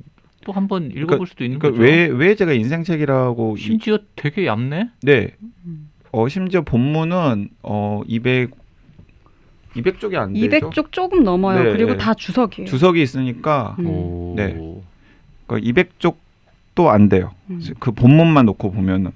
또 0.44 0.52
한번 0.52 0.90
읽어볼 0.94 1.26
수도 1.26 1.44
있는 1.44 1.58
그러니까 1.58 1.82
거죠. 1.82 1.92
왜왜 1.92 2.34
제가 2.36 2.52
인생책이라고 2.52 3.56
이- 3.56 3.60
심지어 3.60 3.98
되게 4.16 4.46
얇네. 4.46 4.90
네. 5.02 5.30
음. 5.66 5.90
어 6.12 6.28
심지어 6.28 6.62
본문은 6.62 7.48
어 7.62 8.02
200, 8.06 8.50
200쪽이 9.74 10.14
안 10.14 10.32
되죠. 10.32 10.70
200쪽 10.70 10.92
조금 10.92 11.24
넘어요. 11.24 11.62
네, 11.64 11.72
그리고 11.72 11.92
네. 11.92 11.96
다 11.98 12.14
주석이에요. 12.14 12.68
주석이 12.68 13.02
있으니까 13.02 13.74
음. 13.80 13.86
오. 13.86 14.34
네. 14.36 14.54
그러니까 15.46 15.82
200쪽 15.82 16.14
도안 16.74 17.08
돼요. 17.08 17.32
음. 17.50 17.60
그 17.78 17.92
본문만 17.92 18.46
놓고 18.46 18.72
보면은 18.72 19.12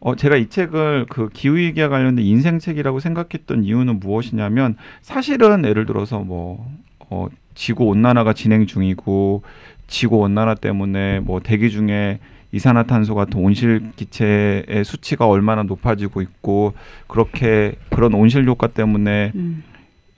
어 0.00 0.16
제가 0.16 0.36
이 0.36 0.48
책을 0.48 1.06
그 1.08 1.28
기후 1.32 1.56
위기와 1.56 1.88
관련된 1.88 2.24
인생 2.24 2.58
책이라고 2.58 2.98
생각했던 2.98 3.64
이유는 3.64 4.00
무엇이냐면 4.00 4.76
사실은 5.00 5.64
예를 5.64 5.86
들어서 5.86 6.18
뭐 6.18 6.68
어, 7.10 7.28
지구 7.54 7.84
온난화가 7.84 8.32
진행 8.32 8.66
중이고 8.66 9.42
지구 9.86 10.16
온난화 10.18 10.56
때문에 10.56 11.20
뭐 11.20 11.40
대기 11.40 11.70
중에 11.70 12.18
이산화탄소 12.52 13.14
같은 13.14 13.40
온실 13.40 13.92
기체의 13.96 14.84
수치가 14.84 15.26
얼마나 15.26 15.62
높아지고 15.62 16.20
있고 16.20 16.74
그렇게 17.06 17.76
그런 17.90 18.14
온실 18.14 18.46
효과 18.46 18.66
때문에 18.66 19.32
음. 19.34 19.62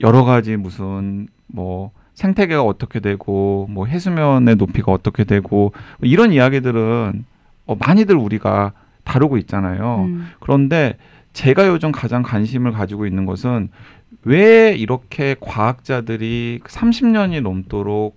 여러 0.00 0.25
가지 0.25 0.56
무슨 0.56 1.28
뭐 1.46 1.92
생태계가 2.14 2.62
어떻게 2.62 3.00
되고 3.00 3.66
뭐 3.71 3.87
해수면의 3.87 4.56
높이가 4.56 4.92
어떻게 4.92 5.25
되고 5.25 5.73
뭐 5.99 6.09
이런 6.09 6.33
이야기들은 6.33 7.25
어, 7.66 7.76
많이들 7.76 8.16
우리가 8.16 8.73
다루고 9.04 9.37
있잖아요. 9.38 10.04
음. 10.09 10.28
그런데 10.40 10.97
제가 11.33 11.66
요즘 11.68 11.92
가장 11.92 12.23
관심을 12.23 12.73
가지고 12.73 13.06
있는 13.06 13.26
것은 13.26 13.68
왜 14.23 14.75
이렇게 14.75 15.37
과학자들이 15.40 16.61
30년이 16.64 17.42
넘도록 17.42 18.16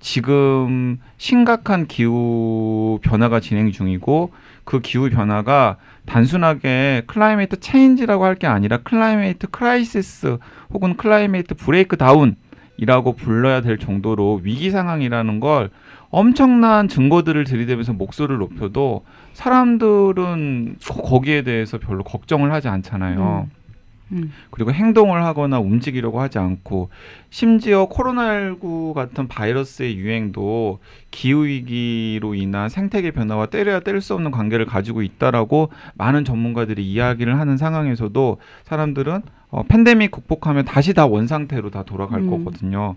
지금 0.00 1.00
심각한 1.16 1.86
기후 1.86 3.00
변화가 3.02 3.40
진행 3.40 3.72
중이고 3.72 4.30
그 4.64 4.80
기후 4.80 5.10
변화가 5.10 5.76
단순하게 6.06 7.02
climate 7.06 7.58
change라고 7.60 8.24
할 8.24 8.36
게 8.36 8.46
아니라 8.46 8.78
climate 8.78 9.48
crisis 9.48 10.38
혹은 10.72 10.96
climate 10.96 11.54
breakdown 11.56 12.36
이라고 12.78 13.12
불러야 13.14 13.60
될 13.60 13.76
정도로 13.78 14.40
위기 14.42 14.70
상황이라는 14.70 15.40
걸 15.40 15.70
엄청난 16.10 16.88
증거들을 16.88 17.44
들이대면서 17.44 17.92
목소리를 17.92 18.38
높여도 18.38 19.04
사람들은 19.34 20.76
거- 20.82 21.02
거기에 21.02 21.42
대해서 21.42 21.78
별로 21.78 22.02
걱정을 22.04 22.50
하지 22.52 22.68
않잖아요. 22.68 23.48
음. 24.12 24.32
그리고 24.50 24.72
행동을 24.72 25.22
하거나 25.22 25.60
움직이려고 25.60 26.22
하지 26.22 26.38
않고 26.38 26.88
심지어 27.28 27.90
코로나19 27.90 28.94
같은 28.94 29.28
바이러스의 29.28 29.98
유행도 29.98 30.78
기후 31.10 31.44
위기로 31.44 32.34
인한 32.34 32.70
생태계 32.70 33.10
변화와 33.10 33.46
때려야 33.46 33.80
뗄 33.80 34.00
수 34.00 34.14
없는 34.14 34.30
관계를 34.30 34.64
가지고 34.64 35.02
있다라고 35.02 35.70
많은 35.96 36.24
전문가들이 36.24 36.90
이야기를 36.90 37.38
하는 37.38 37.58
상황에서도 37.58 38.38
사람들은 38.64 39.20
어, 39.50 39.62
팬데믹 39.62 40.10
극복하면 40.10 40.64
다시 40.64 40.92
다 40.94 41.06
원상태로 41.06 41.70
다 41.70 41.82
돌아갈 41.82 42.20
음. 42.20 42.30
거거든요. 42.30 42.96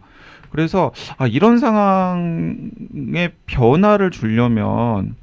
그래서 0.50 0.92
아, 1.18 1.28
이런 1.28 1.60
상황의 1.60 3.32
변화를 3.46 4.12
주려면 4.12 5.16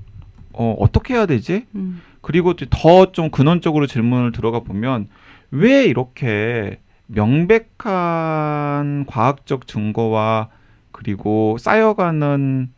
어, 0.53 0.75
어떻게 0.79 1.15
해야 1.15 1.27
되지? 1.27 1.67
음. 1.75 2.01
그리고 2.23 2.55
더 2.55 3.13
좀 3.13 3.31
근원적으로 3.31 3.87
질문을 3.87 4.33
들어가 4.33 4.61
보면 4.61 5.09
왜 5.51 5.85
이렇게 5.85 6.81
명백한 7.07 9.05
과학적 9.07 9.67
증거와 9.67 10.49
그리고 10.93 11.57
쌓여가는 11.59 12.71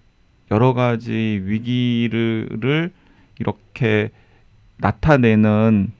여러 0.50 0.74
가지 0.74 1.40
위기를 1.44 2.90
이렇게 3.38 4.10
나타내는 4.76 5.92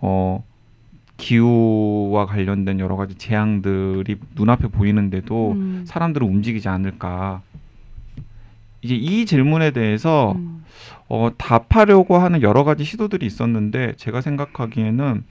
어 0.00 0.44
기후와 1.18 2.26
관련된 2.26 2.80
여러 2.80 2.96
가지 2.96 3.16
재앙들이 3.16 4.16
눈앞에 4.34 4.68
보이는데도 4.68 5.52
음. 5.52 5.84
사람들은 5.86 6.26
움직이지 6.26 6.68
않을까? 6.68 7.42
이제 8.80 8.94
이 8.94 9.26
질문에 9.26 9.72
대해서 9.72 10.32
음. 10.32 10.64
어, 11.08 11.30
답하려고 11.36 12.16
하는 12.18 12.40
여러 12.40 12.64
가지 12.64 12.84
시도들이 12.84 13.26
있었는데 13.26 13.94
제가 13.96 14.20
생각하기에는 14.20 15.24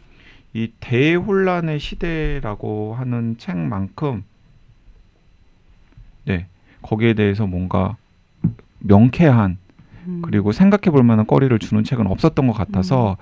이 0.53 0.71
대혼란의 0.79 1.79
시대라고 1.79 2.95
하는 2.95 3.37
책만큼 3.37 4.23
네 6.25 6.47
거기에 6.81 7.13
대해서 7.13 7.47
뭔가 7.47 7.95
명쾌한 8.79 9.57
음. 10.07 10.21
그리고 10.21 10.51
생각해 10.51 10.91
볼 10.91 11.03
만한 11.03 11.25
거리를 11.25 11.57
주는 11.59 11.83
책은 11.83 12.07
없었던 12.07 12.47
것 12.47 12.53
같아서 12.53 13.17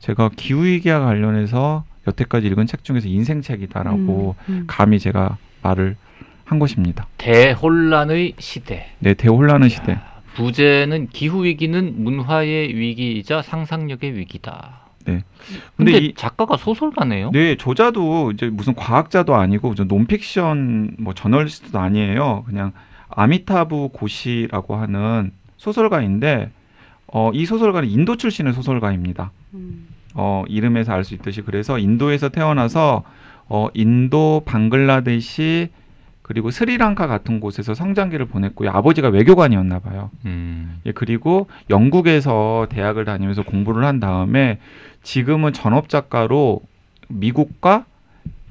제가 0.00 0.30
기후 0.36 0.64
위기와 0.64 1.00
관련해서 1.00 1.84
여태까지 2.06 2.46
읽은 2.48 2.66
책 2.66 2.84
중에서 2.84 3.08
인생 3.08 3.42
책이다라고 3.42 4.34
음. 4.48 4.52
음. 4.52 4.64
감히 4.66 4.98
제가 4.98 5.36
말을 5.62 5.96
한 6.44 6.58
것입니다. 6.58 7.06
대혼란의 7.18 8.34
시대. 8.38 8.86
네 8.98 9.14
대혼란의 9.14 9.70
시대. 9.70 9.98
부제는 10.34 11.08
기후 11.08 11.44
위기는 11.44 12.02
문화의 12.02 12.74
위기이자 12.74 13.42
상상력의 13.42 14.16
위기다. 14.16 14.80
네. 15.06 15.24
근데, 15.76 15.92
근데 15.92 16.06
이- 16.06 16.14
작가가 16.14 16.56
소설가네요. 16.56 17.30
네, 17.32 17.56
저자도 17.56 18.32
이제 18.32 18.46
무슨 18.48 18.74
과학자도 18.74 19.34
아니고 19.34 19.74
저 19.74 19.84
논픽션 19.84 20.96
뭐 20.98 21.14
저널리스트도 21.14 21.78
아니에요. 21.78 22.44
그냥 22.46 22.72
아미타부 23.08 23.90
고시라고 23.92 24.76
하는 24.76 25.32
소설가인데 25.56 26.50
어, 27.12 27.30
이 27.34 27.44
소설가는 27.44 27.88
인도 27.88 28.16
출신의 28.16 28.52
소설가입니다. 28.52 29.32
음. 29.54 29.88
어, 30.14 30.44
이름에서 30.48 30.92
알 30.92 31.04
수 31.04 31.14
있듯이 31.14 31.42
그래서 31.42 31.78
인도에서 31.78 32.28
태어나서 32.28 33.02
어, 33.48 33.68
인도, 33.74 34.42
방글라데시 34.44 35.70
그리고 36.22 36.52
스리랑카 36.52 37.08
같은 37.08 37.40
곳에서 37.40 37.74
성장기를 37.74 38.26
보냈고요. 38.26 38.70
아버지가 38.70 39.08
외교관이었나 39.08 39.80
봐요. 39.80 40.10
음. 40.26 40.80
예, 40.86 40.92
그리고 40.92 41.48
영국에서 41.70 42.68
대학을 42.70 43.04
다니면서 43.04 43.42
공부를 43.42 43.84
한 43.84 43.98
다음에 43.98 44.60
지금은 45.02 45.52
전업 45.52 45.88
작가로 45.88 46.60
미국과 47.08 47.84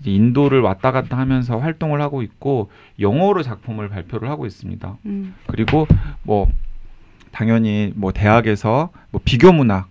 이제 0.01 0.11
인도를 0.11 0.59
왔다 0.59 0.91
갔다 0.91 1.17
하면서 1.17 1.57
활동을 1.57 2.01
하고 2.01 2.21
있고 2.21 2.69
영어로 2.99 3.43
작품을 3.43 3.87
발표를 3.87 4.29
하고 4.29 4.45
있습니다. 4.45 4.97
음. 5.05 5.35
그리고 5.47 5.87
뭐 6.23 6.49
당연히 7.31 7.93
뭐 7.95 8.11
대학에서 8.11 8.89
뭐 9.11 9.21
비교 9.23 9.53
문학 9.53 9.87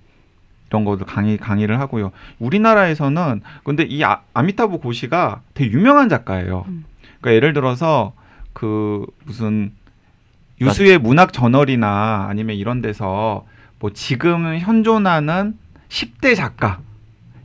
이런 0.70 0.84
것도 0.84 1.04
강의 1.06 1.36
강의를 1.38 1.80
하고요. 1.80 2.12
우리나라에서는 2.38 3.40
근데 3.64 3.84
이 3.84 4.02
아, 4.04 4.20
아미타부 4.34 4.78
고시가 4.80 5.40
되게 5.54 5.70
유명한 5.72 6.08
작가예요. 6.08 6.64
음. 6.68 6.84
그러니까 7.20 7.34
예를 7.36 7.52
들어서 7.52 8.12
그 8.52 9.06
무슨 9.24 9.72
유수의 10.60 10.98
문학 10.98 11.32
저널이나 11.32 12.26
아니면 12.28 12.56
이런 12.56 12.82
데서 12.82 13.46
뭐 13.78 13.90
지금 13.92 14.58
현존하는 14.58 15.56
10대 15.88 16.34
작가 16.36 16.80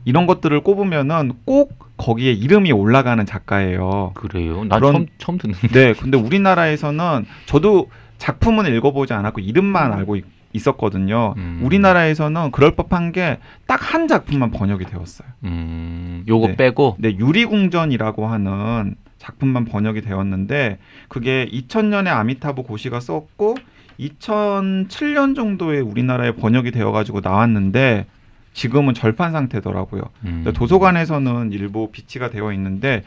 이런 0.04 0.26
것들을 0.26 0.60
꼽으면은 0.60 1.32
꼭 1.44 1.78
거기에 1.96 2.32
이름이 2.32 2.72
올라가는 2.72 3.24
작가예요. 3.24 4.10
그래요. 4.14 4.64
나 4.64 4.76
그런- 4.78 4.92
처음 4.92 5.06
처음 5.18 5.38
듣는데. 5.38 5.68
네, 5.68 5.92
근데 5.94 6.18
우리나라에서는 6.18 7.24
저도 7.46 7.88
작품은 8.18 8.66
읽어보지 8.74 9.12
않았고 9.12 9.40
이름만 9.40 9.92
알고 9.92 10.16
있, 10.16 10.24
있었거든요. 10.54 11.34
음. 11.36 11.60
우리나라에서는 11.62 12.50
그럴 12.52 12.74
법한 12.74 13.12
게 13.12 13.38
딱 13.66 13.84
한 13.94 14.08
작품만 14.08 14.50
번역이 14.50 14.86
되었어요. 14.86 15.28
음, 15.44 16.24
요거 16.26 16.46
네. 16.48 16.56
빼고 16.56 16.94
근데 16.94 17.16
유리궁전이라고 17.16 18.26
하는 18.26 18.94
작품만 19.18 19.66
번역이 19.66 20.00
되었는데 20.00 20.78
그게 21.08 21.46
2000년에 21.52 22.08
아미타부 22.08 22.62
고시가 22.64 22.98
썼고 23.00 23.56
2007년 24.00 25.34
정도에 25.36 25.80
우리나라에 25.80 26.32
번역이 26.32 26.70
되어 26.72 26.92
가지고 26.92 27.20
나왔는데 27.20 28.06
지금은 28.52 28.94
절판 28.94 29.32
상태더라고요. 29.32 30.02
음. 30.24 30.44
도서관에서는 30.54 31.52
일부 31.52 31.90
비치가 31.90 32.30
되어 32.30 32.52
있는데 32.52 33.02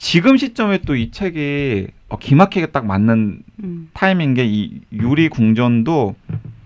지금 0.00 0.36
시점에 0.36 0.78
또 0.78 0.94
이 0.96 1.10
책이 1.10 1.88
어, 2.08 2.18
기막히게 2.18 2.66
딱 2.66 2.86
맞는 2.86 3.42
음. 3.62 3.90
타임인 3.92 4.34
게 4.34 4.44
이 4.44 4.80
유리 4.92 5.28
궁전도 5.28 6.16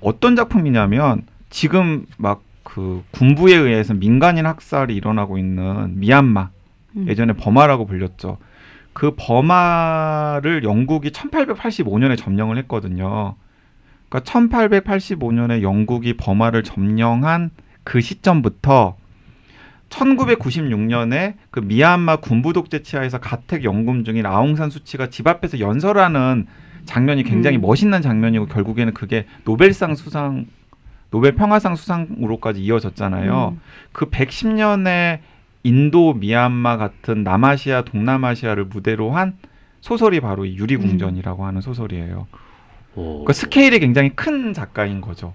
어떤 0.01 0.37
작품이냐면 0.37 1.23
지금 1.51 2.07
막 2.17 2.43
그 2.65 3.05
군부에 3.13 3.55
의해서 3.55 3.95
민간인 3.95 4.47
학살이 4.47 4.97
일어나고 4.97 5.39
있는 5.39 6.01
미얀마 6.01 6.51
음. 6.97 7.07
예전에 7.09 7.35
버마라고 7.35 7.87
불렸죠. 7.87 8.39
그 8.93 9.15
버마를 9.17 10.65
영국이 10.65 11.11
1885년에 11.11 12.17
점령을 12.17 12.59
했거든요. 12.59 13.37
그러니까 14.09 14.33
1885년에 14.33 15.63
영국이 15.63 16.17
버마를 16.17 16.65
점령한 16.65 17.51
그 17.85 18.01
시점부터 18.01 18.97
1996년에 19.95 21.35
그 21.51 21.61
미얀마 21.61 22.17
군부 22.17 22.53
독재 22.53 22.83
치하에서 22.83 23.19
가택 23.19 23.65
연금 23.65 24.05
중인 24.05 24.27
아웅산 24.27 24.71
수치가 24.71 25.09
집 25.09 25.27
앞에서 25.27 25.61
연설하는 25.61 26.47
장면이 26.85 27.23
굉장히 27.23 27.57
음. 27.59 27.63
멋있는 27.63 28.03
장면이고 28.03 28.47
결국에는 28.47 28.93
그게 28.95 29.27
노벨상 29.45 29.95
수상 29.95 30.47
노벨 31.11 31.35
평화상 31.37 31.77
수상으로까지 31.77 32.61
이어졌잖아요. 32.63 33.55
음. 33.55 33.61
그 33.93 34.07
110년의 34.11 35.21
인도, 35.63 36.13
미얀마 36.13 36.77
같은 36.77 37.23
남아시아, 37.23 37.83
동남아시아를 37.83 38.65
무대로 38.65 39.13
한 39.13 39.39
소설이 39.81 40.21
바로 40.21 40.45
이 40.45 40.57
유리궁전이라고 40.57 41.47
하는 41.47 41.61
소설이에요. 41.61 42.27
오. 42.97 43.03
그러니까 43.03 43.33
스케일이 43.33 43.79
굉장히 43.79 44.11
큰 44.11 44.53
작가인 44.53 45.01
거죠. 45.01 45.35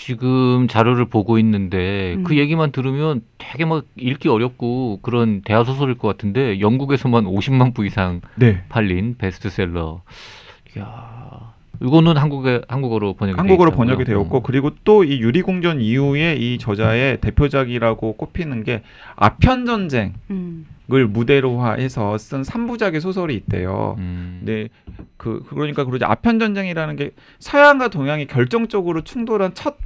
지금 0.00 0.66
자료를 0.66 1.04
보고 1.04 1.38
있는데 1.38 2.14
음. 2.16 2.24
그 2.24 2.38
얘기만 2.38 2.72
들으면 2.72 3.20
되게 3.36 3.66
막 3.66 3.84
읽기 3.96 4.30
어렵고 4.30 5.00
그런 5.02 5.42
대하 5.42 5.62
소설일 5.62 5.98
것 5.98 6.08
같은데 6.08 6.58
영국에서만 6.58 7.24
50만 7.24 7.74
부 7.74 7.84
이상 7.84 8.22
네. 8.36 8.62
팔린 8.70 9.16
베스트셀러. 9.18 10.00
이야. 10.74 11.52
이거는 11.82 12.16
한국에 12.16 12.62
한국어로 12.68 13.12
번역이 13.12 13.36
돼 13.36 13.40
한국어로? 13.40 13.72
번역이 13.72 14.04
되었고 14.04 14.38
음. 14.38 14.42
그리고 14.42 14.70
또 14.84 15.04
이 15.04 15.20
유리궁전 15.20 15.82
이후에 15.82 16.34
이 16.34 16.56
저자의 16.56 17.20
대표작이라고 17.20 18.14
꼽히는 18.14 18.64
게 18.64 18.82
아편 19.16 19.66
전쟁을 19.66 20.12
음. 20.30 20.66
무대로 20.88 21.62
해서 21.76 22.16
쓴 22.16 22.40
3부작의 22.40 23.00
소설이 23.00 23.34
있대요. 23.34 23.96
음. 23.98 24.40
네, 24.44 24.68
그 25.18 25.42
그러니까 25.46 25.84
그러지 25.84 26.06
아편 26.06 26.38
전쟁이라는 26.38 26.96
게 26.96 27.10
서양과 27.38 27.88
동양이 27.88 28.26
결정적으로 28.26 29.02
충돌한 29.02 29.52
첫 29.52 29.76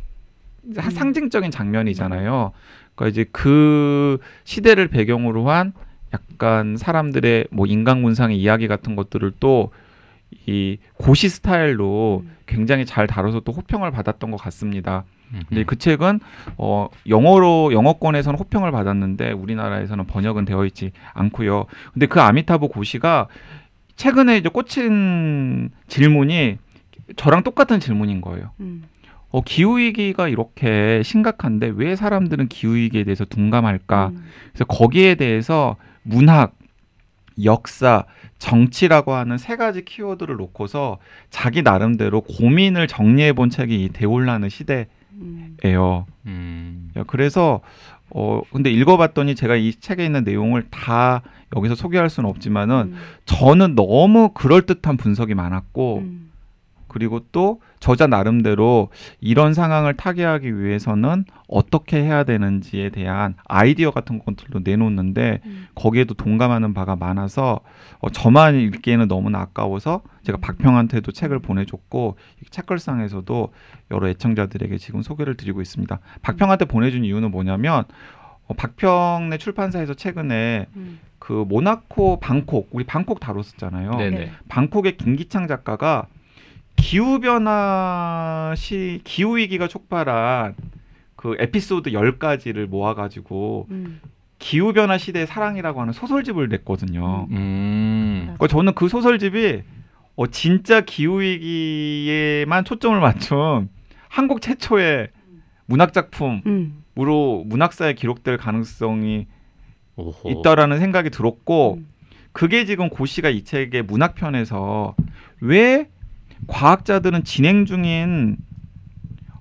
음. 0.66 0.72
상징적인 0.74 1.50
장면이잖아요. 1.50 2.52
그러니까 2.94 3.12
이제 3.12 3.28
그 3.32 4.18
시대를 4.44 4.88
배경으로 4.88 5.50
한 5.50 5.72
약간 6.12 6.76
사람들의 6.76 7.48
뭐 7.50 7.66
인간군상의 7.66 8.38
이야기 8.38 8.68
같은 8.68 8.96
것들을 8.96 9.32
또 9.40 9.70
이 10.46 10.78
고시 10.94 11.28
스타일로 11.28 12.22
음. 12.24 12.36
굉장히 12.46 12.84
잘 12.84 13.06
다뤄서 13.06 13.40
또 13.40 13.52
호평을 13.52 13.90
받았던 13.90 14.30
것 14.30 14.36
같습니다. 14.36 15.04
음. 15.32 15.42
근데 15.48 15.64
그 15.64 15.76
책은 15.76 16.20
어 16.58 16.88
영어로 17.08 17.72
영어권에서는 17.72 18.38
호평을 18.38 18.70
받았는데 18.70 19.32
우리나라에서는 19.32 20.06
번역은 20.06 20.44
되어 20.44 20.64
있지 20.66 20.92
않고요. 21.14 21.66
근데 21.92 22.06
그 22.06 22.20
아미타부 22.20 22.68
고시가 22.68 23.28
최근에 23.96 24.38
이제 24.38 24.48
꽂힌 24.48 25.70
질문이 25.88 26.58
저랑 27.16 27.42
똑같은 27.42 27.80
질문인 27.80 28.20
거예요. 28.20 28.50
음. 28.60 28.84
어 29.34 29.40
기후 29.40 29.78
위기가 29.78 30.28
이렇게 30.28 31.02
심각한데 31.02 31.72
왜 31.74 31.96
사람들은 31.96 32.46
기후 32.46 32.76
위기에 32.76 33.02
대해서 33.02 33.24
둔감할까? 33.24 34.12
음. 34.14 34.24
그래서 34.52 34.64
거기에 34.66 35.16
대해서 35.16 35.74
문학, 36.04 36.54
역사, 37.42 38.04
정치라고 38.38 39.12
하는 39.12 39.36
세 39.36 39.56
가지 39.56 39.84
키워드를 39.84 40.36
놓고서 40.36 40.98
자기 41.30 41.62
나름대로 41.62 42.20
고민을 42.20 42.86
정리해 42.86 43.32
본 43.32 43.50
책이 43.50 43.84
이 43.84 43.88
대혼란의 43.88 44.50
시대 44.50 44.86
음. 45.14 45.56
예요. 45.64 46.06
음. 46.26 46.92
야, 46.96 47.02
그래서 47.04 47.60
어 48.10 48.40
근데 48.52 48.70
읽어봤더니 48.70 49.34
제가 49.34 49.56
이 49.56 49.74
책에 49.74 50.06
있는 50.06 50.22
내용을 50.22 50.68
다 50.70 51.22
여기서 51.56 51.74
소개할 51.74 52.08
수는 52.08 52.30
없지만은 52.30 52.92
음. 52.92 52.98
저는 53.24 53.74
너무 53.74 54.30
그럴 54.32 54.62
듯한 54.62 54.96
분석이 54.96 55.34
많았고 55.34 55.98
음. 56.02 56.30
그리고 56.94 57.18
또 57.32 57.60
저자 57.80 58.06
나름대로 58.06 58.88
이런 59.20 59.52
상황을 59.52 59.94
타개하기 59.94 60.60
위해서는 60.60 61.24
어떻게 61.48 62.00
해야 62.00 62.22
되는지에 62.22 62.90
대한 62.90 63.34
아이디어 63.46 63.90
같은 63.90 64.20
것들도 64.20 64.60
내놓는데 64.62 65.40
음. 65.44 65.66
거기에도 65.74 66.14
동감하는 66.14 66.72
바가 66.72 66.94
많아서 66.94 67.58
어, 67.98 68.10
저만 68.10 68.54
읽기에는 68.54 69.08
너무나 69.08 69.40
아까워서 69.40 70.02
제가 70.22 70.38
박평한테도 70.38 71.10
책을 71.10 71.40
보내줬고 71.40 72.16
이 72.40 72.44
책걸상에서도 72.48 73.48
여러 73.90 74.08
애청자들에게 74.08 74.78
지금 74.78 75.02
소개를 75.02 75.36
드리고 75.36 75.62
있습니다. 75.62 75.98
박평한테 76.22 76.66
보내준 76.66 77.04
이유는 77.04 77.32
뭐냐면 77.32 77.82
어, 78.46 78.54
박평의 78.54 79.40
출판사에서 79.40 79.94
최근에 79.94 80.66
음. 80.76 81.00
그 81.18 81.32
모나코 81.32 82.20
방콕 82.20 82.68
우리 82.70 82.84
방콕 82.84 83.18
다뤘었잖아요. 83.18 83.96
네네. 83.96 84.16
네. 84.16 84.30
방콕의 84.48 84.96
김기창 84.96 85.48
작가가 85.48 86.06
기후 86.76 87.20
변화 87.20 88.54
시 88.56 89.00
기후 89.04 89.36
위기가 89.36 89.68
촉발한 89.68 90.54
그 91.16 91.36
에피소드 91.38 91.90
10가지를 91.90 92.66
모아 92.66 92.94
가지고 92.94 93.66
음. 93.70 94.00
기후 94.38 94.72
변화 94.72 94.98
시대의 94.98 95.26
사랑이라고 95.26 95.80
하는 95.80 95.92
소설집을 95.92 96.48
냈거든요. 96.48 97.26
음. 97.30 98.22
그러니까 98.24 98.46
저는 98.46 98.74
그 98.74 98.88
소설집이 98.88 99.62
어 100.16 100.26
진짜 100.26 100.80
기후 100.82 101.20
위기에만 101.20 102.64
초점을 102.64 102.98
맞춘 103.00 103.68
한국 104.08 104.42
최초의 104.42 105.08
문학 105.66 105.92
작품으로 105.92 106.42
음. 106.46 106.84
문학사에 107.46 107.94
기록될 107.94 108.36
가능성이 108.36 109.26
오호. 109.96 110.30
있다라는 110.30 110.78
생각이 110.78 111.10
들었고 111.10 111.78
음. 111.78 111.86
그게 112.32 112.64
지금 112.64 112.90
고시가 112.90 113.30
이 113.30 113.44
책의 113.44 113.82
문학편에서 113.84 114.94
왜 115.40 115.88
과학자들은 116.46 117.24
진행 117.24 117.66
중인 117.66 118.36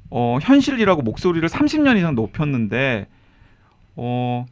어, 0.10 0.38
현실이라고 0.42 1.02
목소리를 1.02 1.48
30년 1.48 1.98
이상 1.98 2.16
높였는데 2.16 3.08
어, 3.96 4.46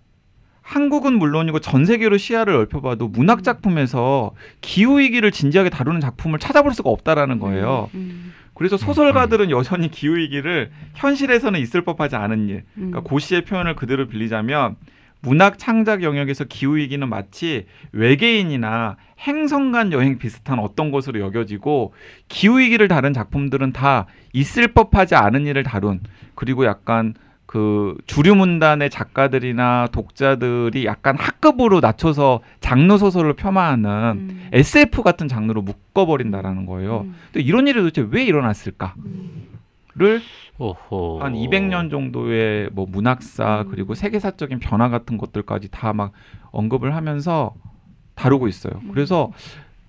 한국은 0.61 1.19
물론이고 1.19 1.59
전 1.59 1.85
세계로 1.85 2.17
시야를 2.17 2.53
넓혀봐도 2.53 3.07
문학 3.07 3.43
작품에서 3.43 4.31
기후 4.61 4.99
위기를 4.99 5.31
진지하게 5.31 5.69
다루는 5.69 5.99
작품을 5.99 6.39
찾아볼 6.39 6.73
수가 6.73 6.89
없다라는 6.89 7.39
거예요. 7.39 7.89
음. 7.93 8.33
그래서 8.53 8.77
소설가들은 8.77 9.49
여전히 9.49 9.89
기후 9.89 10.17
위기를 10.17 10.71
현실에서는 10.95 11.59
있을 11.59 11.83
법하지 11.83 12.15
않은 12.15 12.47
일, 12.47 12.55
음. 12.77 12.91
그러니까 12.91 13.01
고시의 13.01 13.43
표현을 13.45 13.75
그대로 13.75 14.07
빌리자면 14.07 14.75
문학 15.21 15.57
창작 15.59 16.03
영역에서 16.03 16.43
기후 16.45 16.77
위기는 16.77 17.07
마치 17.07 17.67
외계인이나 17.91 18.97
행성 19.19 19.71
간 19.71 19.91
여행 19.91 20.17
비슷한 20.17 20.59
어떤 20.59 20.91
것으로 20.91 21.19
여겨지고 21.19 21.93
기후 22.27 22.59
위기를 22.59 22.87
다룬 22.87 23.13
작품들은 23.13 23.71
다 23.71 24.07
있을 24.33 24.67
법하지 24.69 25.15
않은 25.15 25.45
일을 25.45 25.63
다룬 25.63 26.01
그리고 26.35 26.65
약간 26.65 27.13
그 27.45 27.97
주류 28.07 28.33
문단의 28.35 28.89
작가들이나 28.89 29.89
독자들이 29.91 30.85
약간 30.85 31.17
학급으로 31.19 31.81
낮춰서 31.81 32.39
장르 32.61 32.97
소설을 32.97 33.33
폄하하는 33.33 33.89
음. 33.89 34.49
SF 34.53 35.03
같은 35.03 35.27
장르로 35.27 35.61
묶어버린다라는 35.61 36.65
거예요. 36.65 37.01
음. 37.01 37.15
또 37.33 37.41
이런 37.41 37.67
일이 37.67 37.77
도대체 37.77 38.07
왜 38.09 38.23
일어났을까를 38.23 38.93
음. 39.05 39.50
오호. 40.57 41.19
한 41.21 41.33
200년 41.33 41.89
정도의 41.89 42.69
뭐 42.71 42.85
문학사 42.87 43.61
음. 43.65 43.67
그리고 43.71 43.93
세계사적인 43.95 44.59
변화 44.59 44.89
같은 44.89 45.17
것들까지 45.17 45.69
다 45.69 45.93
막 45.93 46.11
언급을 46.51 46.95
하면서 46.95 47.53
다루고 48.15 48.47
있어요. 48.47 48.73
음. 48.83 48.91
그래서 48.93 49.31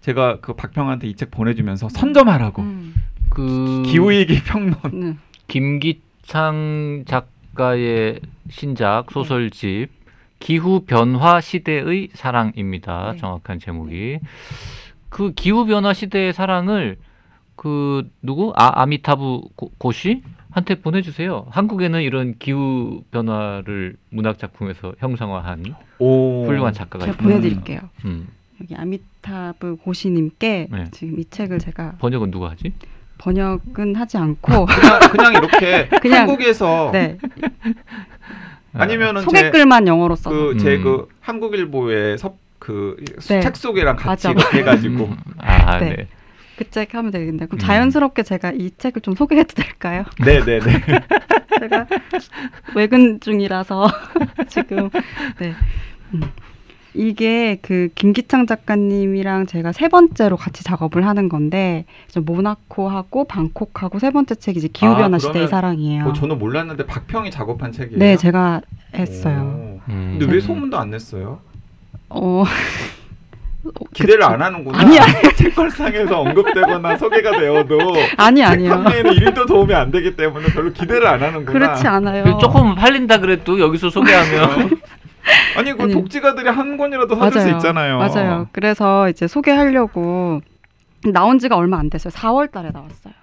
제가 0.00 0.40
그 0.40 0.54
박평한테 0.54 1.06
이 1.08 1.14
책 1.14 1.30
보내주면서 1.30 1.88
선점하라고 1.88 2.62
음. 2.62 2.94
그 3.28 3.82
기후위기 3.86 4.42
평론. 4.44 4.76
네. 4.92 5.16
김기창 5.48 7.04
작가의 7.06 8.20
신작 8.50 9.10
소설집 9.12 9.88
기후 10.38 10.80
변화 10.86 11.40
시대의 11.40 12.08
사랑입니다. 12.14 13.12
네. 13.12 13.18
정확한 13.18 13.58
제목이 13.58 14.18
그 15.08 15.32
기후 15.34 15.66
변화 15.66 15.92
시대의 15.92 16.32
사랑을 16.32 16.96
그 17.62 18.10
누구 18.22 18.52
아 18.56 18.82
아미타부 18.82 19.50
고, 19.54 19.70
고시 19.78 20.24
한테 20.50 20.74
보내주세요. 20.74 21.46
한국에는 21.50 22.02
이런 22.02 22.34
기후 22.40 23.04
변화를 23.12 23.94
문학 24.10 24.36
작품에서 24.40 24.94
형상화한 24.98 25.76
오. 26.00 26.44
훌륭한 26.44 26.72
작가가 26.74 27.04
제가 27.04 27.14
있다. 27.14 27.22
보내드릴게요. 27.22 27.78
음. 28.04 28.26
여기 28.60 28.74
아미타브 28.74 29.76
고시님께 29.76 30.68
네. 30.72 30.84
지금 30.90 31.20
이 31.20 31.24
책을 31.30 31.60
제가 31.60 31.92
번역은 32.00 32.32
누가 32.32 32.50
하지? 32.50 32.72
번역은 33.18 33.94
하지 33.94 34.16
않고 34.18 34.66
그냥, 34.66 35.00
그냥 35.12 35.32
이렇게 35.34 35.88
그냥- 36.02 36.20
한국에서 36.22 36.90
네, 36.92 37.16
아니면은 38.72 39.22
소개글만 39.22 39.86
영어로 39.86 40.16
써서 40.16 40.34
그제 40.36 40.78
음. 40.78 40.82
그 40.82 41.08
한국일보의 41.20 42.18
섭 42.18 42.38
그책 42.58 43.28
네. 43.28 43.50
소개랑 43.54 43.94
같이 43.96 44.26
맞아. 44.26 44.30
이렇게 44.40 44.58
해가지고 44.58 45.04
음. 45.04 45.16
아 45.38 45.78
네. 45.78 46.08
네. 46.62 46.64
그책 46.64 46.94
하면 46.94 47.10
되겠네요. 47.10 47.46
그럼 47.48 47.56
음. 47.56 47.58
자연스럽게 47.58 48.22
제가 48.22 48.52
이 48.52 48.70
책을 48.78 49.02
좀 49.02 49.14
소개해도 49.14 49.54
될까요? 49.54 50.04
네 50.24 50.40
네 50.44 50.60
네 50.60 50.60
제가 51.60 51.86
외근 52.74 53.20
중이라서 53.20 53.86
지금 54.48 54.90
네. 55.38 55.52
음. 56.14 56.22
이게 56.94 57.56
그 57.62 57.88
김기창 57.94 58.46
작가님이랑 58.46 59.46
제가 59.46 59.72
세 59.72 59.88
번째로 59.88 60.36
같이 60.36 60.62
작업을 60.62 61.06
하는 61.06 61.30
건데 61.30 61.86
모나코하고 62.14 63.24
방콕하고 63.24 63.98
세 63.98 64.10
번째 64.10 64.34
책이 64.34 64.58
이제 64.58 64.68
기후 64.68 64.90
아, 64.90 64.96
변화 64.96 65.16
그러면 65.16 65.18
시대의 65.20 65.48
사랑이에요. 65.48 66.04
뭐 66.04 66.12
저는 66.12 66.38
몰랐는데 66.38 66.84
박평이 66.84 67.30
작업한 67.30 67.72
책이에요. 67.72 67.98
네, 67.98 68.16
제가 68.18 68.60
했어요. 68.94 69.40
오. 69.40 69.80
음. 69.90 70.16
근데 70.18 70.34
왜 70.34 70.40
소문도 70.40 70.76
안 70.78 70.90
냈어요? 70.90 71.40
어. 72.10 72.44
기대를 73.94 74.24
안 74.24 74.42
하는구나. 74.42 74.78
아니, 74.78 74.98
아니. 74.98 75.12
책걸상에서 75.36 76.20
언급되거나 76.20 76.96
소개가 76.96 77.32
되어도 77.38 77.78
아니 78.16 78.42
아니요. 78.42 78.70
책 78.70 78.82
판매에는 78.84 79.12
1도 79.12 79.46
도움이 79.46 79.72
안 79.74 79.90
되기 79.90 80.16
때문에 80.16 80.46
별로 80.48 80.72
기대를 80.72 81.06
안 81.06 81.22
하는구나. 81.22 81.52
그렇지 81.52 81.86
않아요. 81.86 82.38
조금 82.38 82.74
팔린다 82.74 83.18
그래도 83.18 83.58
여기서 83.60 83.90
소개하면 83.90 84.70
아니 85.56 85.72
그 85.76 85.82
아니. 85.84 85.92
독지가들이 85.92 86.48
한 86.48 86.76
권이라도 86.76 87.14
사줄 87.16 87.40
수 87.42 87.48
있잖아요. 87.50 87.98
맞아요. 87.98 88.48
그래서 88.52 89.08
이제 89.08 89.26
소개하려고 89.28 90.40
나온 91.04 91.38
지가 91.38 91.56
얼마 91.56 91.78
안 91.78 91.90
됐어요. 91.90 92.12
4월 92.12 92.50
달에 92.50 92.70
나왔어요. 92.72 93.14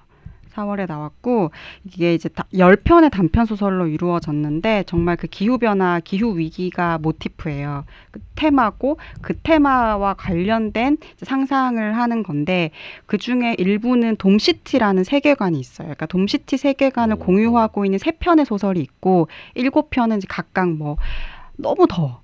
4월에 0.60 0.88
나왔고 0.88 1.52
이게 1.86 2.14
이제 2.14 2.30
다 2.30 2.46
10편의 2.54 3.12
단편 3.12 3.46
소설로 3.46 3.88
이루어졌는데 3.88 4.84
정말 4.88 5.16
그 5.16 5.28
기후 5.28 5.58
변화, 5.58 6.00
기후 6.00 6.38
위기가 6.38 6.98
모티프예요. 6.98 7.86
그 8.12 8.20
테마고 8.36 8.98
그 9.22 9.38
테마와 9.38 10.16
관련된 10.16 10.98
상상을 11.18 11.98
하는 11.98 12.24
건데 12.24 12.72
그 13.06 13.18
중에 13.18 13.56
일부는 13.58 14.18
돔시티라는 14.18 15.04
세계관이 15.04 15.60
있어요. 15.60 15.88
그러니까 15.88 16.06
돔시티 16.06 16.58
세계관을 16.58 17.16
오. 17.16 17.20
공유하고 17.20 17.86
있는 17.86 18.00
세 18.00 18.12
편의 18.12 18.46
소설이 18.46 18.80
있고 18.82 19.28
일곱 19.56 19.90
편은 19.90 20.22
각각 20.28 20.70
뭐 20.70 20.98
너무 21.58 21.88
더워. 21.88 22.22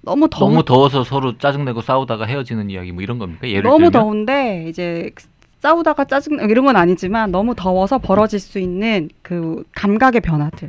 너무 0.00 0.28
더운 0.30 0.52
너무 0.52 0.64
더워서 0.64 1.04
서로 1.04 1.36
짜증내고 1.36 1.82
싸우다가 1.82 2.24
헤어지는 2.24 2.70
이야기 2.70 2.92
뭐 2.92 3.02
이런 3.02 3.18
겁니까? 3.18 3.48
예를 3.48 3.64
너무 3.64 3.90
들면 3.90 3.92
더운데 3.92 4.66
이제 4.68 5.10
싸우다가 5.60 6.04
짜증 6.04 6.34
이런 6.48 6.64
건 6.64 6.76
아니지만 6.76 7.30
너무 7.30 7.54
더워서 7.54 7.98
벌어질 7.98 8.38
수 8.38 8.58
있는 8.58 9.08
그 9.22 9.64
감각의 9.74 10.20
변화들. 10.20 10.68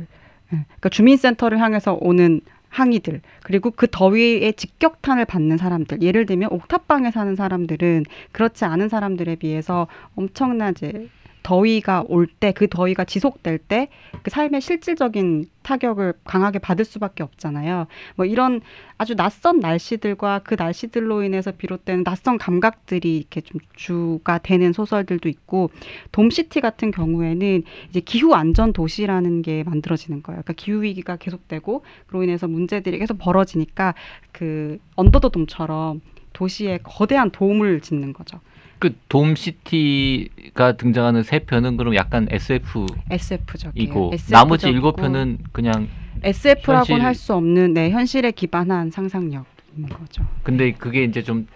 예. 0.52 0.64
그러니까 0.66 0.88
주민센터를 0.88 1.60
향해서 1.60 1.96
오는 2.00 2.40
항의들 2.70 3.20
그리고 3.42 3.70
그 3.72 3.86
더위에 3.90 4.52
직격탄을 4.52 5.24
받는 5.24 5.56
사람들 5.56 6.02
예를 6.02 6.24
들면 6.24 6.50
옥탑방에 6.52 7.10
사는 7.10 7.34
사람들은 7.34 8.04
그렇지 8.32 8.64
않은 8.64 8.88
사람들에 8.88 9.36
비해서 9.36 9.88
이제 10.70 11.08
더위가 11.42 12.04
올 12.08 12.26
때 12.40 12.52
그 12.52 12.68
더위가 12.68 13.04
지속될 13.04 13.58
때 13.58 13.88
그 14.22 14.30
삶의 14.30 14.60
실질적인 14.60 15.46
타격을 15.62 16.14
강하게 16.24 16.58
받을 16.58 16.84
수밖에 16.84 17.22
없잖아요. 17.22 17.86
뭐 18.16 18.26
이런 18.26 18.60
아주 18.98 19.14
낯선 19.14 19.60
날씨들과 19.60 20.40
그 20.44 20.56
날씨들로 20.58 21.22
인해서 21.22 21.52
비롯되는 21.52 22.04
낯선 22.04 22.38
감각들이 22.38 23.16
이렇게 23.16 23.40
좀 23.40 23.60
주가 23.74 24.38
되는 24.38 24.72
소설들도 24.72 25.28
있고 25.28 25.70
돔시티 26.12 26.60
같은 26.60 26.90
경우에는 26.90 27.62
이제 27.88 28.00
기후 28.00 28.34
안전 28.34 28.72
도시라는 28.72 29.42
게 29.42 29.62
만들어지는 29.64 30.22
거예요. 30.22 30.42
그러니까 30.42 30.52
기후 30.54 30.82
위기가 30.82 31.16
계속되고 31.16 31.84
그로 32.06 32.22
인해서 32.22 32.48
문제들이 32.48 32.98
계속 32.98 33.18
벌어지니까 33.18 33.94
그 34.32 34.78
언더더 34.96 35.30
돔처럼 35.30 36.00
도시에 36.32 36.78
거대한 36.82 37.30
도움을 37.30 37.80
짓는 37.80 38.12
거죠. 38.12 38.40
그 38.80 38.96
돔시티가 39.10 40.72
등장하는 40.78 41.22
세 41.22 41.38
편은 41.40 41.76
그럼 41.76 41.94
약간 41.94 42.26
SF이고 42.30 42.86
SF적이고 43.10 44.10
나머지 44.30 44.68
일곱 44.68 44.96
편은 44.96 45.38
그냥 45.52 45.86
SF라고는 46.22 46.78
현실- 46.86 47.04
할수 47.04 47.34
없는 47.34 47.74
네 47.74 47.90
현실에 47.90 48.30
기반한 48.30 48.90
상상력인 48.90 49.44
거죠. 49.88 50.24
근데 50.42 50.72
그게 50.72 51.04
이제 51.04 51.22
좀 51.22 51.46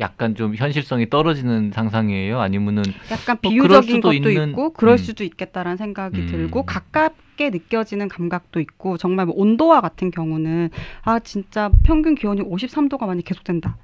약간 0.00 0.34
좀 0.34 0.54
현실성이 0.56 1.08
떨어지는 1.08 1.70
상상이에요? 1.72 2.40
아니면은 2.40 2.82
약간 3.12 3.38
뭐 3.40 3.50
비유적인 3.50 4.00
것도 4.00 4.12
있는- 4.14 4.50
있고 4.50 4.72
그럴 4.72 4.94
음. 4.94 4.98
수도 4.98 5.22
있겠다라는 5.24 5.76
생각이 5.76 6.20
음. 6.20 6.26
들고 6.26 6.64
가깝게 6.64 7.50
느껴지는 7.50 8.08
감각도 8.08 8.58
있고 8.60 8.98
정말 8.98 9.26
뭐 9.26 9.34
온도와 9.38 9.80
같은 9.80 10.10
경우는 10.10 10.70
아 11.02 11.20
진짜 11.20 11.70
평균 11.84 12.16
기온이 12.16 12.42
53도가 12.42 13.06
만약 13.06 13.22
계속된다. 13.24 13.76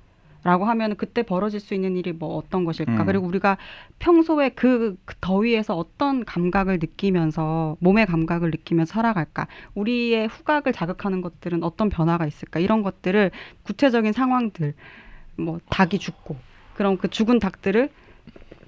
라고 0.45 0.65
하면 0.65 0.97
그때 0.97 1.23
벌어질 1.23 1.61
수 1.61 1.75
있는 1.75 1.97
일이 1.97 2.13
뭐 2.13 2.37
어떤 2.37 2.65
것일까? 2.65 3.03
음. 3.03 3.07
그리고 3.07 3.27
우리가 3.27 3.59
평소에 3.99 4.51
그, 4.51 4.97
그 5.05 5.15
더위에서 5.21 5.77
어떤 5.77 6.25
감각을 6.25 6.79
느끼면서 6.81 7.77
몸의 7.81 8.07
감각을 8.07 8.51
느끼면서 8.51 8.95
살아갈까? 8.95 9.47
우리의 9.75 10.27
후각을 10.29 10.73
자극하는 10.73 11.21
것들은 11.21 11.63
어떤 11.63 11.89
변화가 11.89 12.27
있을까? 12.27 12.61
이런 12.61 12.83
것들을 12.83 13.31
구체적인 13.63 14.13
상황들, 14.13 14.75
뭐 15.37 15.61
닭이 15.71 15.99
죽고 15.99 16.37
그럼 16.75 16.97
그 16.97 17.09
죽은 17.09 17.39
닭들을 17.39 17.91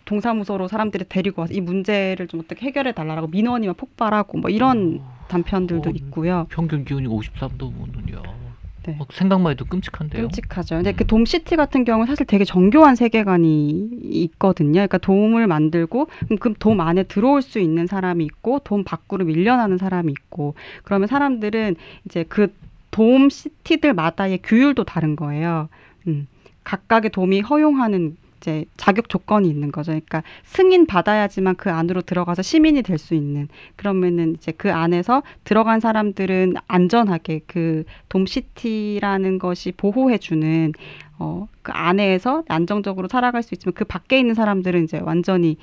동사무소로 0.04 0.68
사람들이 0.68 1.06
데리고 1.08 1.42
와서 1.42 1.54
이 1.54 1.60
문제를 1.60 2.28
좀 2.28 2.40
어떻게 2.40 2.66
해결해 2.66 2.92
달라고 2.92 3.28
민원이 3.28 3.66
막 3.66 3.76
폭발하고 3.76 4.38
뭐 4.38 4.50
이런 4.50 5.00
단편들도 5.28 5.88
어, 5.88 5.92
있고요. 5.96 6.46
평균 6.50 6.84
기온이 6.84 7.08
53도면은요. 7.08 8.43
네. 8.86 8.96
어, 9.00 9.06
생각만 9.12 9.52
해도 9.52 9.64
끔찍한데요. 9.64 10.22
끔찍하죠. 10.22 10.76
근데 10.76 10.90
음. 10.90 10.96
그 10.96 11.06
돔시티 11.06 11.56
같은 11.56 11.84
경우는 11.84 12.06
사실 12.06 12.26
되게 12.26 12.44
정교한 12.44 12.96
세계관이 12.96 13.88
있거든요. 14.02 14.72
그러니까 14.72 14.98
돔을 14.98 15.46
만들고 15.46 16.08
그 16.40 16.54
돔 16.58 16.80
안에 16.80 17.04
들어올 17.04 17.42
수 17.42 17.58
있는 17.58 17.86
사람이 17.86 18.24
있고 18.24 18.60
돔 18.60 18.84
밖으로 18.84 19.24
밀려나는 19.24 19.78
사람이 19.78 20.12
있고 20.12 20.54
그러면 20.84 21.08
사람들은 21.08 21.76
이제 22.06 22.24
그 22.24 22.48
돔 22.94 23.28
시티들마다의 23.28 24.38
규율도 24.44 24.84
다른 24.84 25.16
거예요. 25.16 25.68
음. 26.06 26.28
각각의 26.62 27.10
돔이 27.10 27.40
허용하는 27.40 28.16
이제 28.44 28.66
자격 28.76 29.08
조건이 29.08 29.48
있는 29.48 29.72
거죠. 29.72 29.92
그러니까 29.92 30.22
승인 30.44 30.84
받아야지만 30.86 31.56
그 31.56 31.70
안으로 31.70 32.02
들어가서 32.02 32.42
시민이 32.42 32.82
될 32.82 32.94
수 32.98 33.14
있는 33.14 33.48
그러면은 33.76 34.34
이제 34.34 34.52
그 34.52 34.72
안에서 34.72 35.22
들어간 35.42 35.80
사람들은 35.80 36.54
안전하게 36.68 37.40
그 37.46 37.84
돔시티라는 38.08 39.38
것이 39.38 39.72
보호해 39.72 40.18
주는 40.18 40.72
어, 41.18 41.48
그 41.62 41.72
안에서 41.72 42.44
안정적으로 42.48 43.08
살아갈 43.08 43.42
수 43.42 43.54
있지만 43.54 43.72
그 43.74 43.84
밖에 43.84 44.18
있는 44.18 44.34
사람들은 44.34 44.84
이제 44.84 45.00
완전히 45.00 45.56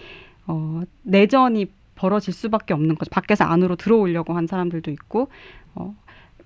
어, 0.45 0.81
내전이 1.03 1.67
벌어질 1.95 2.33
수밖에 2.33 2.73
없는 2.73 2.95
거죠. 2.95 3.09
밖에서 3.11 3.45
안으로 3.45 3.75
들어오려고 3.75 4.33
한 4.33 4.47
사람들도 4.47 4.91
있고 4.91 5.29
어, 5.75 5.95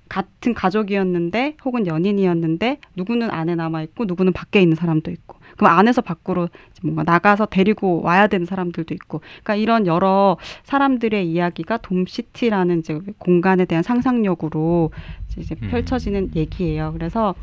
같은 0.08 0.54
가족이었는데 0.54 1.58
혹은 1.66 1.88
연인이었는데 1.88 2.80
누구는 2.96 3.32
안에 3.32 3.56
남아 3.56 3.82
있고 3.84 4.06
누구는 4.06 4.34
밖에 4.34 4.62
있는 4.62 4.76
사람도 4.76 5.12
있고 5.12 5.35
그럼 5.56 5.78
안에서 5.78 6.02
밖으로 6.02 6.50
이제 6.72 6.82
뭔가 6.84 7.04
나가서 7.04 7.48
데리고 7.48 8.02
와야 8.02 8.28
되는 8.28 8.46
사람들도 8.46 8.94
있고, 8.94 9.20
그러니까 9.20 9.56
이런 9.56 9.88
여러 9.88 10.38
사람들의 10.64 11.30
이야기가 11.30 11.78
돔시티라는 11.78 12.80
이제 12.80 13.00
공간에 13.18 13.66
대한 13.66 13.84
상상력으로 13.84 14.92
이제 15.38 15.56
음. 15.62 15.70
펼쳐지는 15.70 16.32
얘기예요. 16.36 16.92
그래서 16.94 17.36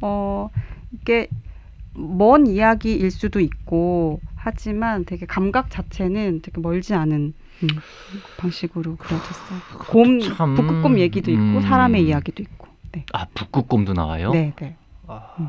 어 0.00 0.50
이게 0.92 1.28
먼 1.94 2.46
이야기일 2.46 3.10
수도 3.10 3.40
있고 3.40 4.20
하지만 4.34 5.04
되게 5.04 5.26
감각 5.26 5.70
자체는 5.70 6.40
되게 6.42 6.60
멀지 6.60 6.94
않은 6.94 7.34
음, 7.62 7.68
방식으로 8.36 8.96
그려졌어요. 8.96 9.58
곰 9.88 10.20
참, 10.20 10.54
북극곰 10.54 10.98
얘기도 10.98 11.30
있고 11.30 11.40
음. 11.42 11.60
사람의 11.62 12.06
이야기도 12.06 12.42
있고. 12.42 12.68
네. 12.92 13.04
아 13.12 13.26
북극곰도 13.34 13.94
나와요? 13.94 14.30
네, 14.30 14.52
네. 14.56 14.76
음. 15.08 15.46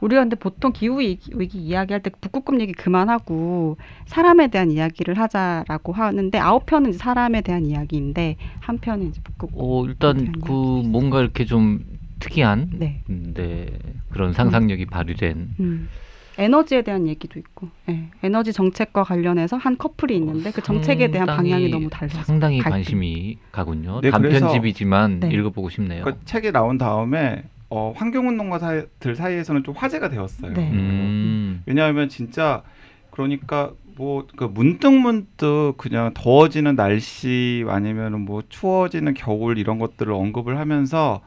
우리가 0.00 0.22
근데 0.22 0.36
보통 0.36 0.72
기후 0.72 1.00
위기, 1.00 1.32
위기 1.34 1.58
이야기할 1.58 2.02
때 2.02 2.10
북극곰 2.20 2.60
얘기 2.60 2.72
그만하고 2.72 3.76
사람에 4.06 4.48
대한 4.48 4.70
이야기를 4.70 5.18
하자라고 5.18 5.92
하는데 5.92 6.38
아홉 6.38 6.66
편은 6.66 6.90
이제 6.90 6.98
사람에 6.98 7.40
대한 7.40 7.66
이야기인데 7.66 8.36
한 8.60 8.78
편은 8.78 9.08
이제 9.08 9.20
북극곰. 9.24 9.58
어, 9.60 9.84
일단 9.86 10.32
그 10.40 10.52
뭔가 10.52 11.20
이렇게 11.20 11.44
좀 11.44 11.84
특이한 12.20 12.70
네. 12.74 13.02
네, 13.06 13.68
그런 14.10 14.32
상상력이 14.32 14.86
발휘된 14.86 15.54
음. 15.60 15.88
에너지에 16.36 16.82
대한 16.82 17.08
얘기도 17.08 17.40
있고, 17.40 17.68
예. 17.88 18.10
에너지 18.22 18.52
정책과 18.52 19.02
관련해서 19.02 19.56
한 19.56 19.76
커플이 19.76 20.14
있는데 20.16 20.52
그 20.52 20.62
정책에 20.62 21.10
대한 21.10 21.26
방향이 21.26 21.68
너무 21.68 21.90
달라서 21.90 22.22
상당히 22.22 22.58
갈등. 22.58 22.70
관심이 22.76 23.38
가군요. 23.50 24.00
네, 24.00 24.12
단편집이지만 24.12 25.20
네. 25.20 25.30
읽어보고 25.30 25.68
싶네요. 25.68 26.04
그 26.04 26.16
책이 26.26 26.52
나온 26.52 26.78
다음에 26.78 27.42
어, 27.70 27.92
환경운동가들 27.96 29.16
사이에서는 29.16 29.64
좀 29.64 29.74
화제가 29.76 30.08
되었어요. 30.08 30.54
네. 30.54 30.70
음, 30.72 31.62
왜냐하면 31.66 32.08
진짜 32.08 32.62
그러니까 33.10 33.72
뭐 33.96 34.26
그 34.36 34.44
문득 34.44 34.92
문득 34.92 35.74
그냥 35.76 36.12
더워지는 36.14 36.76
날씨 36.76 37.64
아니면은 37.68 38.20
뭐 38.20 38.42
추워지는 38.48 39.14
겨울 39.14 39.58
이런 39.58 39.78
것들을 39.78 40.12
언급을 40.12 40.58
하면서 40.58 41.20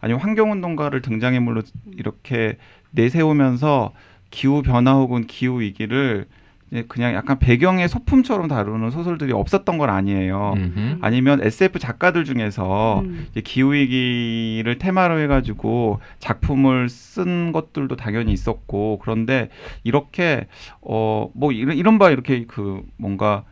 아니면 0.00 0.20
환경운동가를 0.22 1.02
등장인물로 1.02 1.62
이렇게 1.96 2.56
내세우면서 2.92 3.92
기후 4.30 4.62
변화 4.62 4.94
혹은 4.94 5.26
기후 5.26 5.60
위기를 5.60 6.26
그냥 6.86 7.14
약간 7.14 7.40
배경의 7.40 7.88
소품처럼 7.88 8.46
다루는 8.46 8.90
소설들이 8.90 9.32
없었던 9.32 9.76
건 9.76 9.90
아니에요. 9.90 10.54
음흠. 10.56 10.98
아니면 11.00 11.42
SF 11.42 11.80
작가들 11.80 12.24
중에서 12.24 13.00
음. 13.00 13.26
이제 13.30 13.40
기후 13.40 13.72
위기를 13.72 14.78
테마로 14.78 15.18
해가지고 15.18 16.00
작품을 16.20 16.88
쓴 16.88 17.50
것들도 17.50 17.96
당연히 17.96 18.32
있었고 18.32 19.00
그런데 19.02 19.50
이렇게 19.82 20.46
어뭐 20.80 21.50
이런 21.52 21.76
이런 21.76 21.98
바 21.98 22.10
이렇게 22.10 22.44
그 22.46 22.82
뭔가 22.96 23.44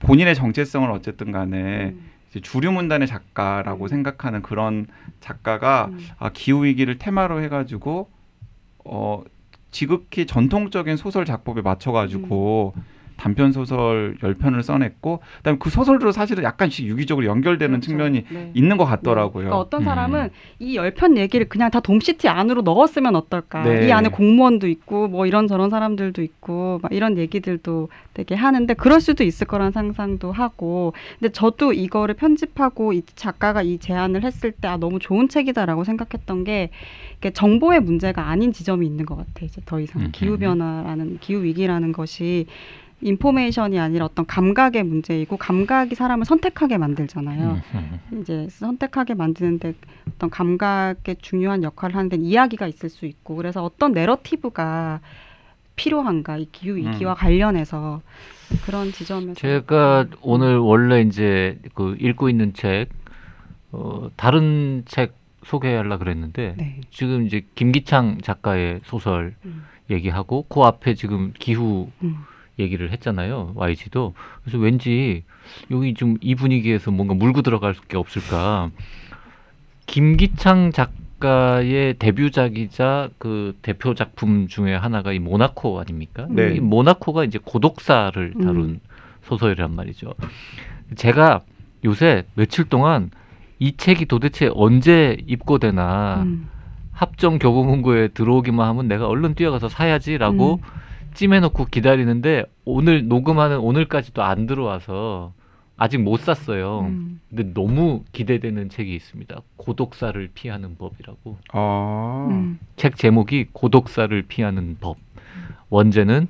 본인의 0.00 0.34
정체성을 0.34 0.90
어쨌든 0.90 1.30
간에 1.30 1.94
음. 1.94 2.10
주류 2.42 2.72
문단의 2.72 3.06
작가라고 3.06 3.84
음. 3.84 3.88
생각하는 3.88 4.42
그런 4.42 4.88
작가가 5.20 5.86
음. 5.90 5.98
아, 6.18 6.30
기후 6.32 6.64
위기를 6.64 6.98
테마로 6.98 7.40
해가지고 7.42 8.10
어 8.84 9.22
지극히 9.76 10.24
전통적인 10.24 10.96
소설 10.96 11.26
작법에 11.26 11.60
맞춰가지고 11.60 12.72
음. 12.78 12.82
단편 13.16 13.52
소설 13.52 14.16
10편을 14.20 14.62
써냈고 14.62 15.20
그다음에 15.38 15.58
그 15.58 15.70
소설도 15.70 16.12
사실은 16.12 16.44
약간씩 16.44 16.86
유기적으로 16.86 17.26
연결되는 17.26 17.80
그렇죠. 17.80 17.88
측면이 17.88 18.24
네. 18.30 18.50
있는 18.54 18.76
것 18.76 18.84
같더라고요. 18.84 19.44
그러니까 19.44 19.58
어떤 19.58 19.80
음. 19.80 19.84
사람은 19.84 20.30
이열편 20.58 21.16
얘기를 21.16 21.48
그냥 21.48 21.70
다 21.70 21.80
돔시티 21.80 22.28
안으로 22.28 22.60
넣었으면 22.62 23.16
어떨까. 23.16 23.64
네. 23.64 23.88
이 23.88 23.92
안에 23.92 24.10
공무원도 24.10 24.68
있고 24.68 25.08
뭐 25.08 25.26
이런 25.26 25.48
저런 25.48 25.70
사람들도 25.70 26.22
있고 26.22 26.80
막 26.82 26.92
이런 26.92 27.16
얘기들도 27.16 27.88
되게 28.12 28.34
하는데 28.34 28.72
그럴 28.74 29.00
수도 29.00 29.24
있을 29.24 29.46
거란 29.46 29.72
상상도 29.72 30.32
하고. 30.32 30.92
근데 31.18 31.32
저도 31.32 31.72
이거를 31.72 32.14
편집하고 32.14 32.92
이 32.92 33.02
작가가 33.14 33.62
이 33.62 33.78
제안을 33.78 34.22
했을 34.22 34.52
때 34.52 34.66
아 34.66 34.76
너무 34.76 34.98
좋은 34.98 35.28
책이다라고 35.28 35.84
생각했던 35.84 36.44
게 36.44 36.70
정보의 37.32 37.80
문제가 37.80 38.28
아닌 38.28 38.52
지점이 38.52 38.86
있는 38.86 39.06
것 39.06 39.16
같아. 39.16 39.44
이제 39.44 39.60
더 39.64 39.80
이상 39.80 40.02
음흠. 40.02 40.10
기후 40.12 40.38
변화라는 40.38 41.18
기후 41.20 41.42
위기라는 41.42 41.92
것이 41.92 42.46
인포메이션이 43.02 43.78
아니라 43.78 44.06
어떤 44.06 44.26
감각의 44.26 44.82
문제이고 44.82 45.36
감각이 45.36 45.94
사람을 45.94 46.24
선택하게 46.24 46.78
만들잖아요. 46.78 47.60
이제 48.20 48.48
선택하게 48.50 49.14
만드는데 49.14 49.74
어떤 50.08 50.30
감각의 50.30 51.16
중요한 51.20 51.62
역할을 51.62 51.94
하는데 51.94 52.16
이야기가 52.16 52.66
있을 52.66 52.88
수 52.88 53.06
있고 53.06 53.36
그래서 53.36 53.62
어떤 53.62 53.92
내러티브가 53.92 55.00
필요한가 55.76 56.38
이 56.38 56.48
기후 56.50 56.76
위기와 56.76 57.12
음. 57.12 57.16
관련해서 57.16 58.00
그런 58.64 58.92
지점에서 58.92 59.34
제가 59.34 60.06
오늘 60.22 60.56
원래 60.56 61.02
이제 61.02 61.58
그 61.74 61.96
읽고 62.00 62.30
있는 62.30 62.54
책 62.54 62.88
어, 63.72 64.10
다른 64.16 64.84
책 64.86 65.14
소개하려 65.44 65.98
그랬는데 65.98 66.54
네. 66.56 66.80
지금 66.90 67.26
이제 67.26 67.46
김기창 67.54 68.20
작가의 68.22 68.80
소설 68.84 69.34
음. 69.44 69.64
얘기하고 69.90 70.46
그 70.48 70.62
앞에 70.62 70.94
지금 70.94 71.32
기후 71.38 71.90
음. 72.02 72.24
얘기를 72.58 72.90
했잖아요. 72.90 73.52
YG도. 73.54 74.14
그래서 74.42 74.58
왠지 74.58 75.24
여기 75.70 75.94
좀 75.94 76.16
이 76.20 76.34
분위기에서 76.34 76.90
뭔가 76.90 77.14
물고 77.14 77.42
들어갈 77.42 77.74
게 77.88 77.96
없을까. 77.96 78.70
김기창 79.86 80.72
작가의 80.72 81.94
데뷔작이자 81.98 83.10
그 83.18 83.56
대표 83.62 83.94
작품 83.94 84.48
중에 84.48 84.74
하나가 84.74 85.12
이 85.12 85.18
모나코 85.18 85.78
아닙니까? 85.80 86.26
네. 86.28 86.54
이 86.56 86.60
모나코가 86.60 87.24
이제 87.24 87.38
고독사를 87.42 88.34
다룬 88.42 88.56
음. 88.64 88.80
소설이란 89.22 89.74
말이죠. 89.74 90.14
제가 90.96 91.42
요새 91.84 92.24
며칠 92.34 92.64
동안 92.64 93.10
이 93.58 93.76
책이 93.76 94.06
도대체 94.06 94.50
언제 94.54 95.16
입고되나 95.26 96.22
음. 96.24 96.48
합정 96.92 97.38
교보문고에 97.38 98.08
들어오기만 98.08 98.66
하면 98.68 98.88
내가 98.88 99.06
얼른 99.06 99.34
뛰어가서 99.34 99.68
사야지라고 99.68 100.54
음. 100.54 100.85
찜해놓고 101.16 101.66
기다리는데 101.66 102.44
오늘 102.64 103.08
녹음하는 103.08 103.58
오늘까지도 103.58 104.22
안 104.22 104.46
들어와서 104.46 105.32
아직 105.76 105.98
못 105.98 106.20
샀어요. 106.20 106.80
음. 106.88 107.20
근데 107.28 107.52
너무 107.52 108.02
기대되는 108.12 108.70
책이 108.70 108.94
있습니다. 108.94 109.40
고독사를 109.56 110.28
피하는 110.34 110.76
법이라고. 110.76 111.38
아, 111.52 112.28
음. 112.30 112.58
책 112.76 112.96
제목이 112.96 113.48
고독사를 113.52 114.22
피하는 114.22 114.76
법. 114.80 114.96
원제는 115.68 116.28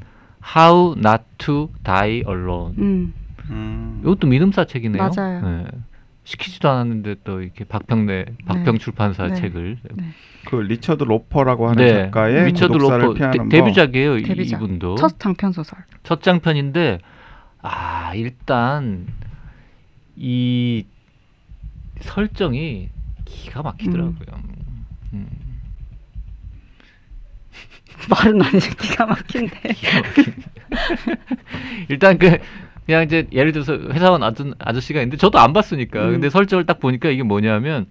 How 0.57 0.95
Not 0.99 1.25
to 1.39 1.69
Die 1.85 2.23
Alone. 2.27 2.75
음. 2.79 3.15
음. 3.51 4.01
이것도 4.03 4.27
민음사 4.27 4.65
책이네요. 4.65 5.11
맞아요. 5.17 5.41
네. 5.47 5.65
시키지도 6.27 6.69
않았는데 6.69 7.17
또 7.23 7.41
이렇게 7.41 7.65
박평래 7.65 8.25
박평 8.47 8.79
출판사 8.79 9.29
네. 9.29 9.35
책을 9.35 9.79
그 10.47 10.57
리처드 10.57 11.05
로퍼라고 11.05 11.69
하는 11.69 11.87
네. 11.87 11.95
작가의 12.07 12.47
리처드 12.47 12.77
로퍼 12.77 13.15
피하는 13.15 13.49
데, 13.49 13.61
법. 13.61 13.67
뷔작이에요 13.67 14.23
데뷔작. 14.23 14.61
이분도 14.61 14.97
첫 14.97 15.21
장편 15.21 15.53
소설. 15.53 15.79
첫 16.03 16.23
장편인데 16.23 16.99
아 17.63 18.13
일단 18.17 19.07
이 20.17 20.85
설정이 22.01 22.91
기가 23.25 23.63
막히더라고요. 23.63 24.43
음. 25.13 25.29
말은 28.11 28.43
아니 28.43 28.59
기가 28.59 29.07
막힌데. 29.07 29.73
기가 29.75 30.01
막히네. 30.01 30.37
일단 31.89 32.19
그 32.19 32.39
그냥 32.87 33.03
이제 33.03 33.27
예를 33.33 33.53
들어서 33.53 33.75
회사원 33.75 34.23
아저, 34.23 34.55
아저씨가 34.59 35.01
있는데 35.01 35.17
저도 35.17 35.39
안 35.39 35.53
봤으니까 35.53 36.07
음. 36.07 36.13
근데 36.13 36.31
설정을 36.31 36.65
딱 36.67 36.79
보니까 36.79 37.11
이게 37.11 37.23
뭐냐면 37.25 37.87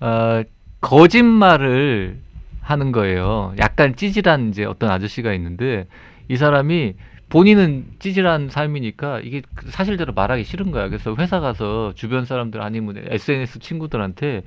어, 0.00 0.42
거짓말을 0.80 2.18
하는 2.60 2.92
거예요. 2.92 3.54
약간 3.58 3.94
찌질한 3.94 4.48
이제 4.48 4.64
어떤 4.64 4.90
아저씨가 4.90 5.32
있는데 5.34 5.86
이 6.28 6.36
사람이 6.36 6.94
본인은 7.28 7.86
찌질한 7.98 8.48
삶이니까 8.50 9.20
이게 9.20 9.42
그 9.54 9.70
사실대로 9.70 10.12
말하기 10.12 10.44
싫은 10.44 10.70
거야. 10.70 10.88
그래서 10.88 11.14
회사 11.18 11.40
가서 11.40 11.92
주변 11.94 12.24
사람들 12.24 12.62
아니면 12.62 13.04
SNS 13.08 13.58
친구들한테 13.60 14.42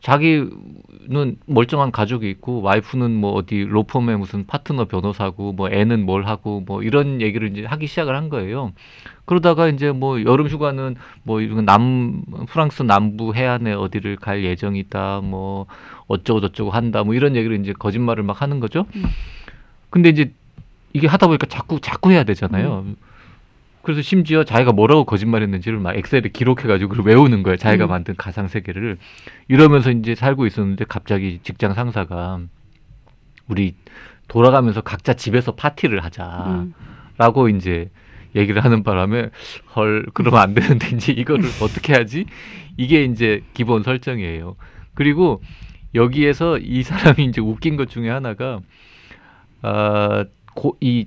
자기는 0.00 1.36
멀쩡한 1.46 1.90
가족이 1.90 2.28
있고 2.30 2.62
와이프는 2.62 3.10
뭐 3.10 3.32
어디 3.32 3.64
로펌의 3.64 4.18
무슨 4.18 4.46
파트너 4.46 4.86
변호사고 4.86 5.52
뭐 5.52 5.68
애는 5.70 6.04
뭘 6.04 6.26
하고 6.26 6.60
뭐 6.60 6.82
이런 6.82 7.20
얘기를 7.20 7.50
이제 7.50 7.66
하기 7.66 7.86
시작을 7.86 8.16
한 8.16 8.28
거예요. 8.28 8.72
그러다가 9.24 9.68
이제 9.68 9.92
뭐 9.92 10.22
여름 10.24 10.48
휴가는 10.48 10.96
뭐 11.22 11.40
이런 11.40 11.64
남 11.64 12.22
프랑스 12.48 12.82
남부 12.82 13.34
해안에 13.34 13.72
어디를 13.72 14.16
갈 14.16 14.42
예정이다 14.44 15.20
뭐 15.22 15.66
어쩌고 16.06 16.40
저쩌고 16.40 16.70
한다 16.70 17.04
뭐 17.04 17.14
이런 17.14 17.36
얘기를 17.36 17.58
이제 17.60 17.72
거짓말을 17.72 18.22
막 18.22 18.40
하는 18.40 18.58
거죠. 18.60 18.86
음. 18.96 19.04
근데 19.90 20.08
이제 20.08 20.32
이게 20.92 21.06
하다 21.06 21.26
보니까 21.26 21.46
자꾸 21.46 21.80
자꾸 21.80 22.10
해야 22.10 22.24
되잖아요. 22.24 22.84
그래서 23.82 24.02
심지어 24.02 24.44
자기가 24.44 24.72
뭐라고 24.72 25.04
거짓말했는지를 25.04 25.78
막 25.78 25.96
엑셀에 25.96 26.22
기록해가지고 26.32 26.90
그걸 26.90 27.06
외우는 27.06 27.42
거예요. 27.42 27.56
자기가 27.56 27.86
음. 27.86 27.88
만든 27.88 28.14
가상 28.16 28.48
세계를 28.48 28.98
이러면서 29.48 29.90
이제 29.90 30.14
살고 30.14 30.46
있었는데 30.46 30.84
갑자기 30.86 31.40
직장 31.42 31.72
상사가 31.72 32.40
우리 33.48 33.74
돌아가면서 34.28 34.80
각자 34.82 35.14
집에서 35.14 35.52
파티를 35.52 36.04
하자라고 36.04 37.44
음. 37.44 37.56
이제 37.56 37.90
얘기를 38.36 38.62
하는 38.62 38.82
바람에 38.82 39.30
헐 39.74 40.06
그러면 40.14 40.40
안 40.40 40.54
되는데 40.54 40.88
이제 40.94 41.12
이거를 41.12 41.44
어떻게 41.62 41.94
하지? 41.94 42.26
이게 42.76 43.04
이제 43.04 43.42
기본 43.54 43.82
설정이에요. 43.82 44.56
그리고 44.94 45.42
여기에서 45.94 46.58
이 46.58 46.82
사람이 46.82 47.24
이제 47.24 47.40
웃긴 47.40 47.76
것 47.76 47.88
중에 47.88 48.08
하나가 48.08 48.60
아, 49.62 50.24
고, 50.54 50.76
이 50.80 51.06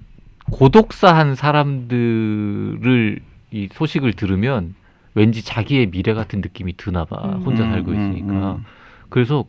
고독사한 0.52 1.36
사람들을 1.36 3.20
이 3.52 3.70
소식을 3.72 4.14
들으면 4.14 4.76
왠지 5.16 5.44
자기의 5.44 5.92
미래 5.92 6.14
같은 6.14 6.42
느낌이 6.42 6.76
드나 6.78 7.06
봐. 7.06 7.22
음. 7.26 7.42
혼자 7.44 7.64
음, 7.64 7.72
살고 7.72 7.92
음, 7.92 7.96
있으니까. 7.96 8.54
음. 8.56 8.66
그래서 9.10 9.46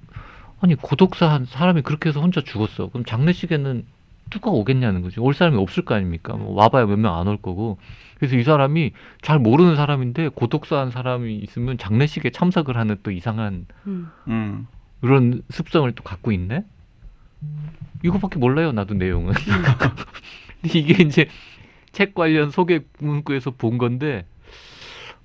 아니 0.60 0.74
고독사한 0.74 1.46
사람이 1.46 1.82
그렇게 1.82 2.08
해서 2.10 2.20
혼자 2.20 2.40
죽었어. 2.42 2.88
그럼 2.90 3.04
장례식에는 3.04 3.84
누가 4.30 4.50
오겠냐는 4.50 5.02
거지. 5.02 5.20
올 5.20 5.34
사람이 5.34 5.56
없을 5.58 5.84
거 5.84 5.94
아닙니까? 5.94 6.34
뭐 6.34 6.54
와봐야 6.54 6.86
몇 6.86 6.96
명 6.98 7.16
안 7.18 7.28
올 7.28 7.36
거고. 7.38 7.78
그래서 8.18 8.36
이 8.36 8.42
사람이 8.42 8.92
잘 9.22 9.38
모르는 9.38 9.76
사람인데 9.76 10.28
고독사한 10.28 10.90
사람이 10.90 11.36
있으면 11.36 11.76
장례식에 11.78 12.30
참석을 12.30 12.76
하는 12.76 12.96
또 13.02 13.10
이상한 13.10 13.66
음. 13.86 14.08
음. 14.28 14.66
그런 15.00 15.42
습성을 15.50 15.90
또 15.92 16.02
갖고 16.04 16.32
있네. 16.32 16.64
이거밖에 18.04 18.38
몰라요. 18.38 18.72
나도 18.72 18.94
내용은. 18.94 19.32
근데 20.62 20.78
이게 20.78 21.02
이제 21.02 21.26
책 21.92 22.14
관련 22.14 22.50
소개 22.50 22.80
문구에서 22.98 23.52
본 23.52 23.78
건데, 23.78 24.26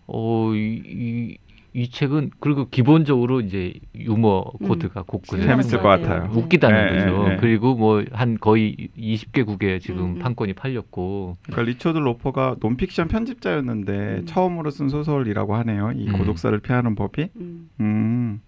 어, 0.08 0.54
이, 0.54 0.82
이, 0.86 1.38
이 1.74 1.90
책은 1.90 2.32
그리고 2.40 2.68
기본적으로 2.70 3.42
이제 3.42 3.74
유머 3.96 4.42
코드가 4.66 5.04
곳곳에 5.04 5.44
재밌을 5.46 5.82
것 5.82 5.88
같아요. 5.88 6.30
웃기다는 6.34 6.86
네, 6.86 7.06
거죠. 7.06 7.24
네, 7.24 7.30
네. 7.30 7.38
그리고 7.38 7.76
뭐 7.76 8.04
한 8.12 8.38
거의 8.40 8.90
20개국에 8.98 9.80
지금 9.82 10.00
음, 10.00 10.06
음. 10.16 10.20
판권이 10.20 10.54
팔렸고, 10.54 11.38
그러니까 11.44 11.70
리처드 11.70 11.98
로퍼가 11.98 12.56
논픽션 12.60 13.08
편집자였는데 13.08 13.92
음. 13.94 14.26
처음으로 14.26 14.70
쓴 14.72 14.90
소설이라고 14.90 15.56
하네요. 15.58 15.92
이 15.96 16.08
음. 16.08 16.18
고독사를 16.18 16.58
피하는 16.60 16.96
법이. 16.96 17.30
음. 17.36 17.70
음. 17.80 18.42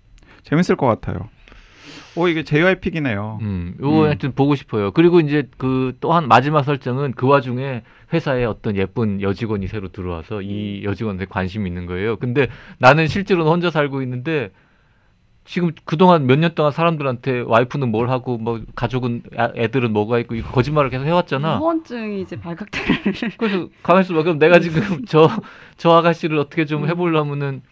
재밌을 0.43 0.75
것 0.75 0.87
같아요. 0.87 1.29
오 2.15 2.27
이게 2.27 2.43
JY픽이네요. 2.43 3.39
음, 3.41 3.75
요거 3.81 3.99
음. 4.01 4.05
하여튼 4.05 4.33
보고 4.33 4.55
싶어요. 4.55 4.91
그리고 4.91 5.19
이제 5.19 5.47
그 5.57 5.95
또한 6.01 6.27
마지막 6.27 6.63
설정은 6.63 7.13
그 7.13 7.27
와중에 7.27 7.83
회사에 8.13 8.43
어떤 8.45 8.75
예쁜 8.75 9.21
여직원이 9.21 9.67
새로 9.67 9.87
들어와서 9.89 10.41
이 10.41 10.83
여직원한테 10.83 11.25
관심이 11.25 11.69
있는 11.69 11.85
거예요. 11.85 12.17
근데 12.17 12.47
나는 12.79 13.07
실제로는 13.07 13.49
혼자 13.51 13.69
살고 13.71 14.01
있는데 14.01 14.51
지금 15.43 15.71
그동안 15.85 16.27
몇 16.27 16.37
년 16.37 16.53
동안 16.53 16.71
사람들한테 16.71 17.41
와이프는 17.47 17.89
뭘 17.89 18.09
하고 18.09 18.37
뭐 18.37 18.61
가족은 18.75 19.23
아- 19.37 19.51
애들은 19.55 19.91
뭐가 19.91 20.19
있고 20.19 20.35
이거 20.35 20.51
거짓말을 20.51 20.89
계속 20.91 21.05
해왔잖아. 21.05 21.57
허언증이 21.57 22.21
이제 22.21 22.39
발각되는. 22.39 23.01
그래서 23.39 23.67
가만히 23.81 24.03
있어봐. 24.05 24.21
그럼 24.23 24.37
내가 24.37 24.59
지금 24.59 24.81
저, 25.07 25.29
저 25.77 25.91
아가씨를 25.93 26.37
어떻게 26.37 26.65
좀 26.65 26.83
음. 26.83 26.89
해보려면은 26.89 27.63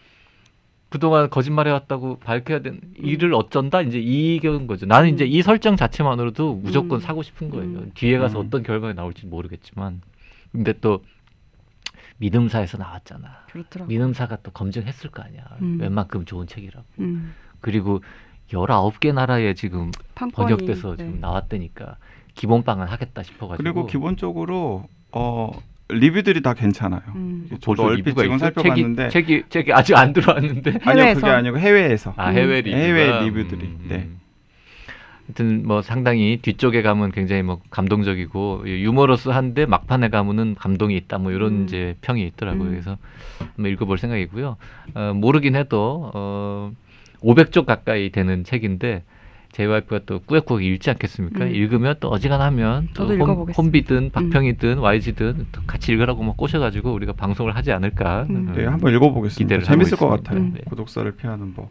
그동안 0.89 1.30
거짓말해왔다고 1.30 2.17
밝혀야 2.19 2.60
되는 2.60 2.82
일을 2.97 3.34
어쩐다? 3.36 3.82
이제 3.82 3.99
이견 3.99 4.65
거죠. 4.65 4.88
나는 4.88 5.13
이제 5.13 5.23
음. 5.23 5.30
이 5.30 5.41
설정 5.43 5.75
자체만으로도 5.75 6.56
무조건 6.56 6.97
음. 6.97 6.99
사고 6.99 7.21
싶은 7.21 7.49
거예요. 7.49 7.65
음. 7.65 7.91
뒤에 7.93 8.17
가서 8.17 8.41
음. 8.41 8.47
어떤 8.47 8.63
결과가 8.63 8.93
나올지 8.93 9.28
모르겠지만. 9.28 10.02
근데 10.52 10.73
또 10.82 11.04
믿음사에서 12.17 12.80
나왔잖아. 12.80 13.45
그렇더라고. 13.52 13.88
믿음사가 13.88 14.38
또 14.41 14.52
검증했을 14.52 15.12
거 15.12 15.21
아니야. 15.21 15.45
음. 15.62 15.80
웬만큼 15.80 16.25
좋은 16.25 16.47
책이라고. 16.47 16.86
음. 16.99 17.36
그리고 17.62 18.02
19개 18.49 19.13
나라에 19.13 19.54
지금 19.54 19.91
판권이, 20.15 20.56
번역돼서 20.56 20.95
네. 20.95 21.06
지금 21.06 21.19
나왔다니까 21.19 21.97
기본빵은 22.34 22.88
하겠다 22.88 23.21
싶어가지고. 23.21 23.63
그리고 23.63 23.86
기본적으로 23.86 24.86
어 25.12 25.52
리뷰들이 25.89 26.41
다 26.41 26.54
괜찮아요. 26.54 27.02
음. 27.15 27.49
저도 27.62 27.84
얼핏 27.84 28.15
지금? 28.15 28.38
살펴봤는데 28.38 29.10
책이, 29.10 29.28
책이 29.28 29.43
책이 29.49 29.73
아직 29.73 29.97
안 29.97 30.13
들어왔는데 30.13 30.80
아니요 30.84 31.15
그게? 31.15 31.28
아니고 31.28 31.58
해외에서 31.58 32.13
아 32.15 32.30
해외 32.30 32.60
음. 32.60 32.65
리뷰 32.65 32.78
해외 32.78 33.23
리뷰들이, 33.25 33.75
네. 33.88 34.10
하여튼 35.25 35.63
뭐 35.65 35.82
상당히 35.82 36.38
뒤쪽에 36.41 36.82
가면 36.82 37.12
굉장히 37.12 37.41
뭐 37.41 37.60
감동적이고 37.69 38.63
유머러스한데 38.65 39.65
막판에 39.65 40.10
가면은 40.10 40.56
감동이 40.56 40.95
있다 40.95 41.17
뭐 41.17 41.32
이런 41.32 41.54
음. 41.54 41.63
이제 41.63 41.95
평이 42.02 42.23
있더라고요. 42.28 42.63
음. 42.63 42.69
그래서 42.69 42.97
한번 43.56 43.71
읽어볼 43.71 43.97
생각이고요. 43.97 44.58
어, 44.93 45.13
모르긴 45.15 45.56
해도 45.56 46.12
어, 46.13 46.71
500쪽 47.21 47.65
가까이 47.65 48.12
되는 48.12 48.43
책인데 48.43 49.04
JYP가 49.63 50.00
또 50.06 50.19
꾸역꾸역 50.26 50.63
읽지 50.63 50.89
않겠습니까? 50.91 51.43
음. 51.45 51.54
읽으면 51.54 51.95
또 52.00 52.08
어지간하면 52.08 52.89
또 52.93 53.04
저도 53.04 53.10
홈, 53.13 53.22
읽어보겠습니다. 53.22 53.62
홈비든 53.62 54.10
박평이든 54.12 54.80
YG든 54.80 55.48
또 55.52 55.62
같이 55.67 55.91
읽으라고 55.91 56.24
뭐 56.24 56.34
꼬셔가지고 56.36 56.93
우리가 56.93 57.12
방송을 57.13 57.56
하지 57.56 57.74
않을까. 57.74 58.26
음. 58.30 58.54
네, 58.56 58.65
한번 58.65 58.93
읽어보겠습니다. 58.95 59.63
재밌을 59.63 59.98
것. 59.98 60.08
같아요. 60.08 60.39
음. 60.39 60.52
네. 60.56 60.62
고독사를 60.65 61.12
피하는 61.17 61.54
법. 61.54 61.69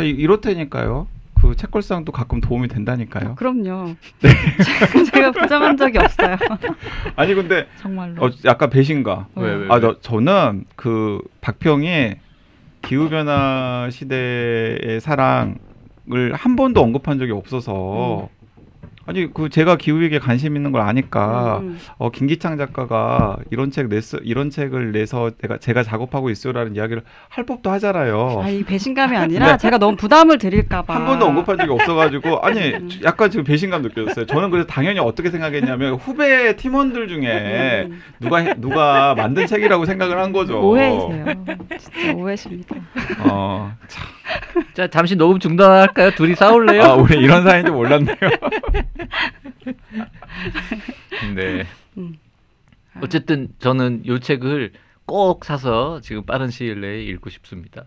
이- 0.00 0.08
이렇다니까요. 0.08 1.06
그 1.40 1.54
책걸상도 1.56 2.10
가끔 2.12 2.40
도움이 2.40 2.66
된다니까요. 2.68 3.36
그럼요. 3.36 3.94
네. 4.20 4.28
제가 5.12 5.30
부정한 5.30 5.76
적이 5.76 5.98
없어요. 5.98 6.36
아니 7.16 7.34
근데 7.34 7.66
정말로. 7.80 8.26
어, 8.26 8.30
약간 8.44 8.68
배신가. 8.70 9.28
왜, 9.36 9.54
왜, 9.54 9.66
아? 9.70 9.80
저, 9.80 10.00
저는 10.00 10.64
그 10.76 11.20
박평이 11.40 12.14
기후 12.82 13.08
변화 13.08 13.88
시대의 13.90 15.00
사랑 15.00 15.56
을 16.12 16.32
한 16.34 16.56
번도 16.56 16.80
언급한 16.82 17.18
적이 17.18 17.32
없어서 17.32 18.28
아니 19.10 19.32
그 19.34 19.48
제가 19.48 19.74
기후 19.76 20.00
위기에 20.00 20.20
관심 20.20 20.54
있는 20.54 20.70
걸 20.70 20.82
아니까 20.82 21.58
음, 21.62 21.78
어 21.98 22.10
김기창 22.10 22.56
작가가 22.56 23.36
이런 23.50 23.72
책 23.72 23.88
냈어 23.88 24.18
이런 24.18 24.50
책을 24.50 24.92
내서 24.92 25.32
내가 25.42 25.58
제가 25.58 25.82
작업하고 25.82 26.30
있어요라는 26.30 26.76
이야기를 26.76 27.02
할 27.28 27.44
법도 27.44 27.70
하잖아요. 27.72 28.40
아, 28.44 28.48
이 28.48 28.62
배신감이 28.62 29.16
아니라 29.18 29.56
제가 29.56 29.78
너무 29.78 29.96
부담을 29.96 30.38
드릴까봐. 30.38 30.94
한 30.94 31.06
번도 31.06 31.26
언급한 31.26 31.58
적이 31.58 31.72
없어가지고 31.72 32.38
아니 32.40 32.72
음. 32.74 32.88
약간 33.02 33.30
지금 33.30 33.44
배신감 33.44 33.82
느껴졌어요. 33.82 34.26
저는 34.26 34.50
그래서 34.50 34.66
당연히 34.68 35.00
어떻게 35.00 35.30
생각했냐면 35.30 35.94
후배 35.94 36.54
팀원들 36.54 37.08
중에 37.08 37.86
음, 37.90 38.00
누가 38.20 38.38
해- 38.38 38.54
누가 38.58 39.14
만든 39.16 39.46
책이라고 39.48 39.86
생각을 39.86 40.18
한 40.18 40.30
거죠. 40.32 40.60
오해이세요. 40.60 41.24
진짜 41.78 42.12
오해십니다. 42.14 42.76
어, 43.28 43.72
참. 43.88 44.06
자 44.74 44.86
잠시 44.86 45.16
녹음 45.16 45.40
중단할까요? 45.40 46.12
둘이 46.12 46.36
싸울래요? 46.36 46.82
아 46.82 46.94
우리 46.94 47.18
이런 47.18 47.42
사이인 47.42 47.66
줄 47.66 47.74
몰랐네요. 47.74 48.14
네. 51.34 51.64
음. 51.98 52.16
어쨌든 53.02 53.48
저는 53.58 54.02
이 54.04 54.20
책을 54.20 54.72
꼭 55.06 55.44
사서 55.44 56.00
지금 56.02 56.24
빠른 56.24 56.50
시일 56.50 56.80
내에 56.80 57.02
읽고 57.04 57.30
싶습니다. 57.30 57.84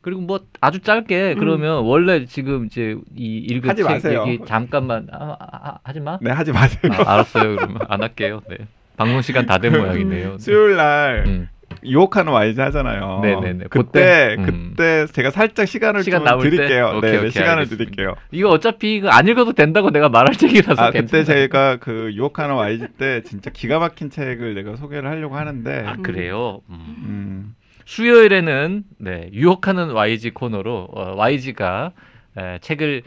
그리고 0.00 0.20
뭐 0.20 0.40
아주 0.60 0.80
짧게 0.80 1.34
음. 1.34 1.38
그러면 1.38 1.84
원래 1.84 2.24
지금 2.26 2.66
이제 2.66 2.96
이 3.14 3.36
읽은 3.38 3.70
하지 3.70 3.82
책 3.82 3.90
마세요. 3.90 4.24
얘기 4.26 4.44
잠깐만 4.46 5.06
아, 5.12 5.36
아, 5.38 5.68
아, 5.68 5.78
하지 5.84 6.00
마. 6.00 6.18
네 6.20 6.30
하지 6.30 6.52
마세요. 6.52 6.92
아, 6.92 7.12
알았어요. 7.14 7.56
그러면 7.56 7.78
안 7.88 8.02
할게요. 8.02 8.42
네. 8.48 8.56
방송 8.96 9.22
시간 9.22 9.46
다 9.46 9.58
된 9.58 9.72
모양이네요. 9.72 10.38
수요일 10.38 10.76
날 10.76 11.24
음. 11.26 11.48
유혹하는 11.84 12.32
YG 12.32 12.60
하잖아요. 12.60 13.20
네네네. 13.22 13.64
그때 13.70 13.82
그때? 13.92 14.36
음. 14.38 14.72
그때 14.76 15.06
제가 15.12 15.30
살짝 15.30 15.66
시간을 15.66 16.02
시간 16.02 16.24
좀? 16.24 16.40
드릴게요. 16.40 16.94
오케이, 16.96 17.00
네, 17.00 17.10
네, 17.12 17.18
오케이, 17.18 17.30
시간을 17.30 17.50
알겠습니다. 17.62 17.84
드릴게요. 17.84 18.14
이거 18.30 18.48
어차피 18.50 18.96
이거 18.96 19.08
안 19.08 19.26
읽어도 19.28 19.52
된다고 19.52 19.90
내가 19.90 20.08
말할 20.08 20.34
책이라서 20.34 20.80
아 20.82 20.90
그때 20.90 21.00
괜찮아요. 21.00 21.24
제가 21.24 21.76
그 21.80 22.10
유혹하는 22.14 22.54
YG 22.54 22.88
때 22.98 23.22
진짜 23.22 23.50
기가 23.50 23.78
막힌 23.78 24.10
책을 24.10 24.54
내가 24.54 24.76
소개를 24.76 25.08
하려고 25.08 25.36
하는데 25.36 25.84
아 25.86 25.96
그래요. 25.96 26.60
음. 26.70 26.76
음, 26.78 27.54
수요일에는 27.84 28.84
네, 28.98 29.28
유혹하는 29.32 29.90
YG 29.90 30.30
코너로 30.30 30.88
어, 30.92 31.14
YG가 31.16 31.92
에, 32.38 32.58
책을 32.60 33.02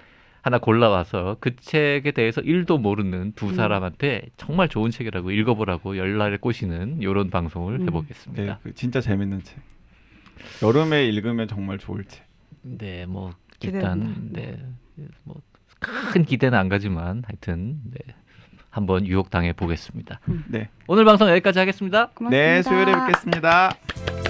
하나 0.45 0.59
골라와서 0.59 1.37
그 1.39 1.55
책에 1.55 2.11
대해서 2.11 2.39
1도 2.39 2.79
모르는 2.79 3.31
두 3.35 3.47
음. 3.47 3.55
사람한테 3.55 4.27
정말 4.37 4.69
좋은 4.69 4.91
책이라고 4.91 5.31
읽어보라고 5.31 5.97
열날을 5.97 6.37
꼬시는 6.37 7.01
이런 7.01 7.31
방송을 7.31 7.79
음. 7.79 7.87
해보겠습니다. 7.87 8.43
네, 8.43 8.55
그 8.61 8.75
진짜 8.75 9.01
재밌는 9.01 9.41
책. 9.41 9.57
여름에 10.61 11.07
읽으면 11.07 11.47
정말 11.47 11.79
좋을 11.79 12.03
책. 12.03 12.27
네, 12.61 13.07
뭐. 13.07 13.31
일단 13.61 14.29
네, 14.33 14.59
뭐큰 15.23 16.25
기대는 16.25 16.55
안 16.55 16.69
가지만 16.69 17.23
하여튼 17.25 17.79
네, 17.85 18.13
한번 18.69 19.07
유혹 19.07 19.31
당해 19.31 19.51
보겠습니다. 19.51 20.19
네, 20.47 20.69
오늘 20.85 21.05
방송 21.05 21.27
여기까지 21.27 21.57
하겠습니다. 21.57 22.11
고맙습니다. 22.13 22.29
네 22.29 22.61
수요일에 22.61 22.93
뵙겠습니다. 22.93 24.24